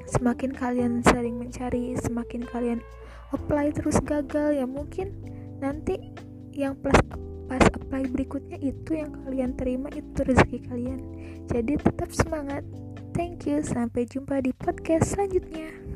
semakin 0.09 0.49
kalian 0.49 1.05
sering 1.05 1.37
mencari 1.37 1.93
semakin 2.01 2.49
kalian 2.49 2.81
apply 3.29 3.69
terus 3.77 4.01
gagal 4.01 4.57
ya 4.57 4.65
mungkin 4.65 5.13
nanti 5.61 6.01
yang 6.49 6.73
plus 6.81 6.97
pas 7.45 7.61
apply 7.69 8.09
berikutnya 8.09 8.57
itu 8.57 9.05
yang 9.05 9.13
kalian 9.21 9.53
terima 9.53 9.93
itu 9.93 10.17
rezeki 10.25 10.65
kalian. 10.65 10.99
Jadi 11.45 11.77
tetap 11.77 12.09
semangat. 12.09 12.65
Thank 13.13 13.45
you. 13.45 13.61
Sampai 13.61 14.09
jumpa 14.09 14.41
di 14.41 14.49
podcast 14.57 15.13
selanjutnya 15.13 15.88